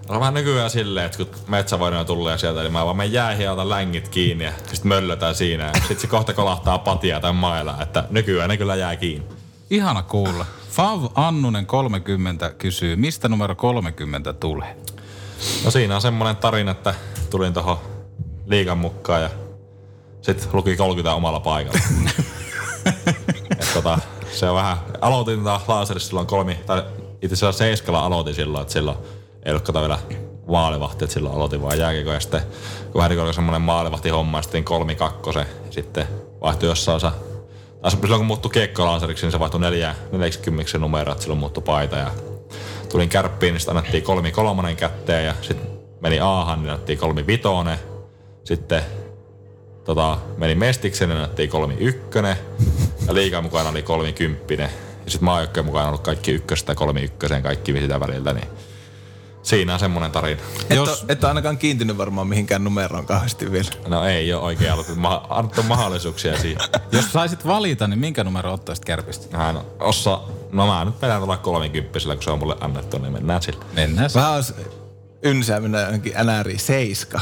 No 0.10 0.19
vähän 0.19 0.34
nykyään 0.34 0.69
silleen, 0.69 1.06
että 1.06 1.17
kun 1.17 1.28
metsävoidaan 1.47 2.06
tulee 2.06 2.38
sieltä, 2.38 2.62
niin 2.62 2.74
mä 2.74 2.86
vaan 2.86 2.97
menen 2.97 3.13
jäähin 3.13 3.43
ja 3.43 3.52
otan 3.52 3.69
längit 3.69 4.10
kiinni 4.10 4.43
ja 4.43 4.52
sitten 4.74 4.88
möllötään 4.88 5.36
siinä. 5.36 5.63
Ja 5.63 5.74
sitten 5.74 6.00
se 6.00 6.08
kohta 6.08 6.34
kolahtaa 6.34 6.78
patia 6.80 7.19
tai 7.19 7.34
mailaa, 7.34 7.84
että 7.84 8.04
nykyään 8.10 8.50
ne 8.50 8.58
kyllä 8.58 8.76
jää 8.76 8.95
kiinni. 8.95 9.28
Ihana 9.69 10.04
kuulla. 10.04 10.45
Fav 10.69 11.04
Annunen 11.15 11.65
30 11.65 12.50
kysyy, 12.50 12.95
mistä 12.95 13.30
numero 13.30 13.56
30 13.56 14.34
tulee? 14.34 14.76
No 15.65 15.71
siinä 15.71 15.95
on 15.95 16.01
semmonen 16.01 16.36
tarina, 16.36 16.71
että 16.71 16.93
tulin 17.30 17.54
tohon 17.54 17.77
liikan 18.45 18.77
mukaan 18.77 19.21
ja 19.21 19.30
sitten 20.21 20.49
luki 20.54 20.75
30 20.75 21.13
omalla 21.13 21.39
paikalla. 21.39 21.80
Et 23.60 23.73
tota, 23.73 23.99
se 24.32 24.49
on 24.49 24.56
vähän, 24.56 24.77
aloitin 25.01 25.43
taas 25.43 25.62
laaserissa 25.67 26.08
silloin 26.08 26.27
kolmi, 26.27 26.56
tai 26.65 26.84
itse 27.21 27.34
asiassa 27.34 27.58
seiskalla 27.58 27.99
aloitin 27.99 28.36
silloin, 28.36 28.62
että 28.62 28.73
silloin 28.73 28.97
ei 29.45 29.51
ollut 29.51 29.63
kato 29.63 29.82
vielä 29.82 29.99
maalivahti, 30.47 31.04
että 31.06 31.13
silloin 31.13 31.36
aloitin 31.36 31.62
vaan 31.62 31.80
jääkiekko 31.80 32.12
ja 32.12 32.19
sitten 32.19 32.41
kun 32.91 32.99
vähän 32.99 33.12
niin 33.12 33.19
oli 33.19 33.34
semmoinen 33.34 33.62
maalivahti 33.62 34.10
homma, 34.10 34.38
ja 34.38 34.41
sitten 34.41 34.63
kolmi 34.63 34.95
kakkosen, 34.95 35.45
ja 35.65 35.71
sitten 35.71 36.08
vaihtui 36.41 36.69
jossain 36.69 36.95
osa, 36.95 37.12
tai 37.82 37.91
silloin 37.91 38.19
kun 38.19 38.25
muuttui 38.25 38.51
kiekkolaaseriksi, 38.51 39.25
niin 39.25 39.32
se 39.32 39.39
vaihtui 39.39 39.60
neljä, 39.60 39.95
40 40.12 40.77
numero, 40.77 41.12
että 41.12 41.21
silloin 41.21 41.39
muuttui 41.39 41.63
paita 41.63 41.97
ja 41.97 42.12
tulin 42.91 43.10
kärppiin, 43.10 43.54
niin 43.54 43.60
sitten 43.60 43.77
annettiin 43.77 44.04
kolmi 44.04 44.32
kolmonen 44.32 44.75
kätteen 44.75 45.25
ja 45.25 45.34
sitten 45.41 45.67
meni 46.01 46.19
Aahan, 46.19 46.62
niin 46.62 46.71
annettiin 46.71 46.99
kolmi 46.99 47.27
vitonen. 47.27 47.77
Sitten 48.43 48.82
tota, 49.84 50.17
meni 50.38 50.56
mestiksen, 50.56 51.10
niin 51.10 51.17
annettiin 51.17 51.49
kolmi 51.49 51.75
ykkönen. 51.80 52.36
Ja 53.08 53.13
liikan 53.13 53.43
mukana 53.43 53.69
oli 53.69 53.82
kolmi 53.82 54.13
kymppinen. 54.13 54.69
Ja 55.06 55.12
sitten 55.12 55.25
maajoukkojen 55.25 55.65
mukana 55.65 55.84
on 55.84 55.89
ollut 55.89 56.01
kaikki 56.01 56.32
ykköstä 56.32 56.75
kolmi 56.75 57.04
ykköseen, 57.04 57.43
kaikki 57.43 57.73
sitä 57.73 57.99
väliltä. 57.99 58.34
Niin 58.34 58.47
siinä 59.43 59.73
on 59.73 59.80
semmoinen 59.80 60.12
tarina. 60.12 60.41
Et, 60.69 60.75
Jos- 60.75 61.06
et 61.08 61.23
ainakaan 61.23 61.58
kiintynyt 61.58 61.97
varmaan 61.97 62.27
mihinkään 62.27 62.63
numeroon 62.63 63.06
kauheasti 63.06 63.51
vielä. 63.51 63.69
No 63.88 64.06
ei 64.06 64.34
ole 64.34 64.43
oikein 64.43 64.73
ollut, 64.73 64.95
ma- 64.95 65.25
annettu 65.30 65.63
mahdollisuuksia 65.63 66.38
siihen. 66.39 66.62
Jos 66.91 67.12
saisit 67.12 67.45
valita, 67.45 67.88
niin 67.88 67.99
minkä 67.99 68.23
numero 68.23 68.54
ottaisit 68.54 68.86
kärpistä? 68.86 69.38
Mä 69.38 69.49
en 69.49 69.58
ossa, 69.80 70.21
no 70.51 70.67
mä 70.67 70.86
nyt 70.86 71.01
vedän 71.01 71.17
tuolla 71.17 71.38
kolmikymppisellä, 71.38 72.15
kun 72.15 72.23
se 72.23 72.32
on 72.32 72.39
mulle 72.39 72.58
annettu, 72.62 72.97
niin 72.97 73.13
mennään 73.13 73.41
sillä. 73.41 73.65
Mennään. 73.73 74.10
Vähän 74.15 74.32
olisi 74.32 74.54
ynsääminen 75.23 75.82
johonkin 75.86 76.13
NRI 76.23 76.58
7. 76.58 77.21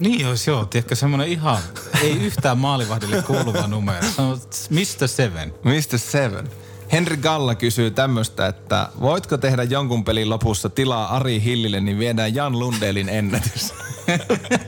Niin 0.00 0.26
olisi 0.26 0.50
joo, 0.50 0.64
tiedätkö 0.64 0.94
semmoinen 0.94 1.28
ihan, 1.28 1.58
ei 2.02 2.10
yhtään 2.16 2.58
maalivahdille 2.58 3.22
kuuluva 3.22 3.66
numero. 3.66 4.06
Se 4.16 4.22
on 4.22 4.40
Mr. 4.70 5.08
Seven. 5.08 5.54
Mistä 5.64 5.98
Seven? 5.98 6.48
Henri 6.94 7.16
Galla 7.16 7.54
kysyy 7.54 7.90
tämmöistä, 7.90 8.46
että 8.46 8.88
voitko 9.00 9.38
tehdä 9.38 9.62
jonkun 9.62 10.04
pelin 10.04 10.30
lopussa 10.30 10.68
tilaa 10.68 11.16
Ari 11.16 11.42
Hillille, 11.42 11.80
niin 11.80 11.98
viedään 11.98 12.34
Jan 12.34 12.58
Lundelin 12.58 13.08
ennätys. 13.08 13.74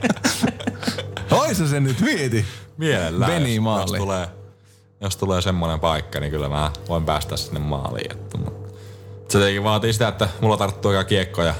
Oisa 1.40 1.68
se 1.68 1.80
nyt 1.80 2.00
mieti. 2.00 2.44
Mielellään, 2.76 3.32
Veni 3.32 3.54
jos, 3.54 3.62
maaliin. 3.62 3.94
jos, 3.94 4.02
tulee, 4.02 4.28
jos 5.00 5.16
tulee 5.16 5.42
semmoinen 5.42 5.80
paikka, 5.80 6.20
niin 6.20 6.30
kyllä 6.30 6.48
mä 6.48 6.70
voin 6.88 7.04
päästä 7.04 7.36
sinne 7.36 7.60
maaliin. 7.60 8.12
Että, 8.12 8.38
mutta 8.38 8.68
se 9.28 9.38
tietenkin 9.38 9.64
vaatii 9.64 9.92
sitä, 9.92 10.08
että 10.08 10.28
mulla 10.40 10.56
tarttuu 10.56 10.90
aika 10.90 11.04
kiekko 11.04 11.42
ja 11.42 11.54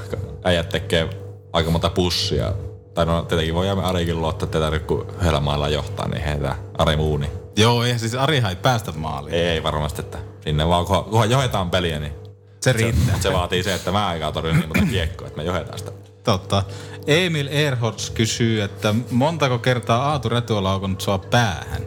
äijät 0.45 0.69
tekee 0.69 1.09
aika 1.53 1.71
monta 1.71 1.91
pussia. 1.91 2.53
Tai 2.95 3.07
no 3.07 3.23
tietenkin 3.23 3.55
voi 3.55 3.67
jäämme 3.67 3.85
Arikin 3.85 4.21
luottaa, 4.21 4.47
että 4.47 4.61
tarvitse 4.61 4.87
kun 4.87 5.07
yhdellä 5.21 5.41
mailla 5.41 5.69
johtaa, 5.69 6.09
niin 6.09 6.23
heitä 6.23 6.57
Ari 6.79 6.97
muuni. 6.97 7.31
Joo, 7.57 7.85
ei 7.85 7.99
siis 7.99 8.15
Arihan 8.15 8.51
ei 8.51 8.57
päästä 8.57 8.93
maaliin. 8.93 9.35
Ei, 9.35 9.49
ei 9.49 9.63
varmasti, 9.63 10.01
että 10.01 10.19
sinne 10.47 10.69
vaan 10.69 10.87
kunhan, 10.87 11.31
johdetaan 11.31 11.71
peliä, 11.71 12.01
niin 12.01 12.13
Se 12.61 12.73
riittää. 12.73 13.05
Mutta 13.05 13.23
se 13.23 13.33
vaatii 13.33 13.63
se, 13.63 13.75
että 13.75 13.93
mä 13.93 14.07
aikaa 14.07 14.33
torjun 14.33 14.65
niin 14.75 14.89
kiekkoa, 14.89 15.27
että 15.27 15.37
me 15.39 15.45
johdetaan 15.45 15.79
sitä. 15.79 15.93
Totta. 16.25 16.63
Emil 17.07 17.49
Erhots 17.51 18.11
kysyy, 18.11 18.63
että 18.63 18.95
montako 19.11 19.59
kertaa 19.59 20.11
Aatu 20.11 20.29
Retu 20.29 20.57
on 20.57 20.97
sua 20.99 21.19
päähän? 21.19 21.83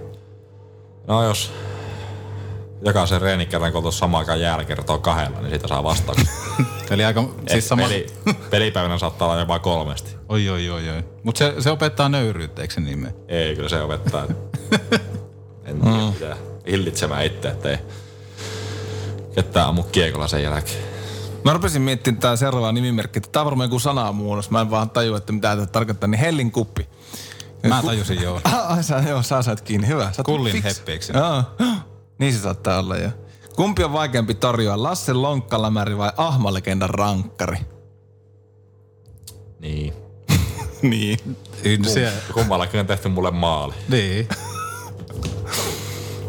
No 1.08 1.24
jos 1.24 1.52
jokaisen 2.86 3.22
reenikerran, 3.22 3.72
kun 3.72 3.82
tuossa 3.82 4.00
samaan 4.00 4.22
aikaan 4.22 4.42
jäällä 4.42 4.64
kertoo 4.64 4.98
kahdella, 4.98 5.40
niin 5.40 5.50
siitä 5.50 5.68
saa 5.68 5.84
vastauksen. 5.84 6.28
Eli 6.92 7.06
aika, 7.06 7.24
siis 7.52 7.68
sama... 7.68 7.84
Peli, 7.84 8.06
pelipäivänä 8.50 8.98
saattaa 8.98 9.28
olla 9.28 9.40
jopa 9.40 9.60
kolmesti. 9.60 10.16
Oi, 10.30 10.50
oi, 10.50 10.70
oi, 10.70 10.90
oi. 10.90 11.04
Mutta 11.24 11.40
se, 11.40 11.54
se 11.60 11.72
opettaa 11.72 12.10
nöyryyttä, 12.10 12.62
eikö 12.62 12.74
se 12.74 12.82
nime? 12.82 13.14
Ei, 13.28 13.56
kyllä 13.56 13.70
se 13.70 13.82
opettaa. 13.82 14.26
en 15.66 15.82
tiedä, 16.18 16.36
Mm. 16.36 16.72
hillitsemään 16.72 17.26
itse, 17.26 17.48
ettei 17.48 17.78
ketään 19.44 19.68
ammu 19.68 19.84
kiekolla 19.84 20.28
sen 20.28 20.44
jälkeen. 20.44 20.84
Mä 21.46 21.54
rupesin 21.54 21.82
miettimään 21.82 22.22
tää 22.22 22.36
seuraava 22.36 22.72
nimimerkki, 22.72 23.22
tää 23.22 23.42
on 23.42 23.46
varmaan 23.46 23.68
joku 23.68 23.80
sanamuunnos. 23.80 24.50
Mä 24.52 24.62
en 24.62 24.72
vaan 24.72 24.90
tajua, 24.90 25.18
että 25.18 25.34
mitä 25.34 25.56
tämä 25.56 25.66
tarkoittaa. 25.66 26.08
Niin 26.08 26.20
Hellin 26.20 26.52
kuppi. 26.52 26.90
Mä 27.68 27.82
tajusin 27.86 28.22
joo. 28.22 28.42
Ah, 28.44 28.72
ai, 28.76 28.84
sä, 28.84 29.04
joo, 29.08 29.24
sä 29.24 29.42
sait 29.42 29.62
kiinni. 29.62 29.88
Hyvä. 29.88 30.12
Sä 30.12 30.24
Kullin 30.24 30.54
fix. 30.54 30.64
heppi, 30.64 30.92
eikö 30.92 31.06
se? 31.06 31.14
Joo. 31.14 31.44
Niin 32.20 32.34
se 32.34 32.40
saattaa 32.40 32.80
olla 32.80 32.98
jo. 32.98 33.10
Kumpi 33.56 33.84
on 33.84 33.94
vaikeampi 33.94 34.34
torjua, 34.34 34.84
Lasse 34.84 35.14
Lonkkalamäri 35.14 35.98
vai 35.98 36.12
Ahmalegendan 36.18 36.90
rankkari? 36.90 37.58
Niin. 39.60 39.94
niin. 40.82 41.20
Se, 41.88 42.14
Kummallakin 42.34 42.80
on 42.80 42.88
tehty 42.88 43.10
mulle 43.10 43.32
maali. 43.32 43.74
niin. 43.90 44.28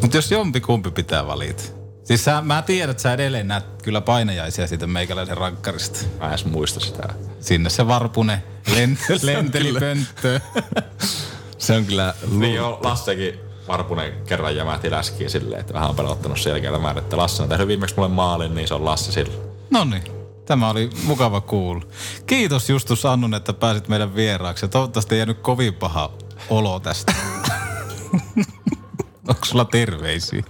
Mutta 0.02 0.16
jos 0.16 0.30
jompi 0.30 0.60
kumpi 0.60 0.90
pitää 0.90 1.26
valita. 1.26 1.62
Siis 2.10 2.24
sä, 2.24 2.42
mä 2.42 2.62
tiedän, 2.62 2.90
että 2.90 3.02
sä 3.02 3.12
edelleen 3.12 3.48
näet 3.48 3.64
kyllä 3.82 4.00
painajaisia 4.00 4.66
siitä 4.66 4.86
meikäläisen 4.86 5.36
rankkarista. 5.36 5.98
Mä 6.18 6.24
en 6.24 6.30
edes 6.30 6.44
muista 6.44 6.80
sitä. 6.80 7.02
Sinne 7.40 7.70
se 7.70 7.86
Varpune 7.86 8.42
len, 8.74 8.98
lenteli 9.22 9.72
pönttöön. 9.80 10.40
Se 11.58 11.76
on 11.76 11.86
kyllä 11.86 12.14
Niin 12.30 12.54
joo, 12.54 12.80
Lassekin 12.82 13.40
Varpunen 13.68 14.12
kerran 14.26 14.56
jämähti 14.56 14.90
läskiä 14.90 15.28
silleen, 15.28 15.60
että 15.60 15.74
vähän 15.74 15.88
on 15.90 15.96
pelottanut 15.96 16.40
selkeällä 16.40 16.78
määrä, 16.78 17.00
että 17.00 17.16
Lasse 17.16 17.42
on 17.42 17.48
tehnyt 17.48 17.68
viimeksi 17.68 17.96
mulle 17.96 18.08
maalin, 18.08 18.54
niin 18.54 18.68
se 18.68 18.74
on 18.74 18.84
Lasse 18.84 19.12
sillä. 19.12 19.34
No 19.70 19.84
niin, 19.84 20.02
tämä 20.46 20.70
oli 20.70 20.90
mukava 21.04 21.40
kuulla. 21.40 21.82
Kiitos 22.26 22.70
Justus 22.70 23.06
Annun, 23.06 23.34
että 23.34 23.52
pääsit 23.52 23.88
meidän 23.88 24.14
vieraaksi. 24.14 24.68
Toivottavasti 24.68 25.14
ei 25.14 25.18
jäänyt 25.18 25.38
kovin 25.38 25.74
paha 25.74 26.12
olo 26.48 26.80
tästä. 26.80 27.12
Onko 29.28 29.44
sulla 29.44 29.64
terveisiä? 29.64 30.42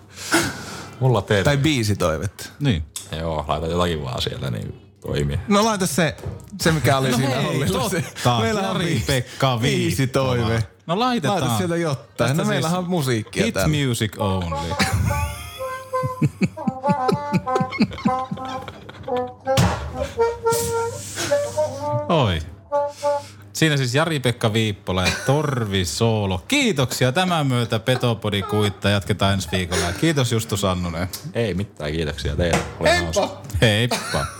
Mulla 1.00 1.22
teet. 1.22 1.44
Tai 1.44 1.56
biisi 1.56 1.96
toivetta. 1.96 2.44
Niin. 2.60 2.84
Joo, 3.18 3.44
laita 3.48 3.66
jotakin 3.66 4.02
vaan 4.04 4.22
siellä, 4.22 4.50
niin 4.50 4.80
toimii. 5.00 5.38
No 5.48 5.64
laita 5.64 5.86
se, 5.86 6.16
se 6.60 6.72
mikä 6.72 6.98
oli 6.98 7.10
no 7.10 7.16
siinä 7.16 7.34
totta. 7.72 8.40
Meillä 8.40 8.70
on 8.70 8.76
biisi- 8.80 9.06
Pekka 9.06 9.60
Viippola. 9.62 10.12
toive. 10.12 10.64
No 10.86 10.98
laitetaan. 10.98 11.40
Laita 11.40 11.56
sieltä 11.58 11.76
jotain. 11.76 12.08
Tästä 12.16 12.34
No 12.34 12.44
meillähän 12.44 12.78
on 12.78 12.90
musiikkia 12.90 13.44
Hit 13.44 13.54
täällä. 13.54 13.76
music 13.86 14.16
only. 14.18 14.74
Oi. 22.08 22.38
Siinä 23.52 23.76
siis 23.76 23.94
Jari-Pekka 23.94 24.52
Viippola 24.52 25.02
ja 25.04 25.12
Torvi 25.26 25.84
Soolo. 25.84 26.44
Kiitoksia 26.48 27.12
tämän 27.12 27.46
myötä 27.46 27.78
Petopodi 27.78 28.42
kuitta. 28.42 28.88
Jatketaan 28.88 29.32
ensi 29.32 29.48
viikolla. 29.52 29.92
Kiitos 30.00 30.32
Justus 30.32 30.64
Annunen. 30.64 31.08
Ei 31.34 31.54
mitään, 31.54 31.92
kiitoksia 31.92 32.36
teille. 32.36 32.62
Oli 32.80 32.90
hauska. 32.96 33.42
Heippa. 33.60 34.39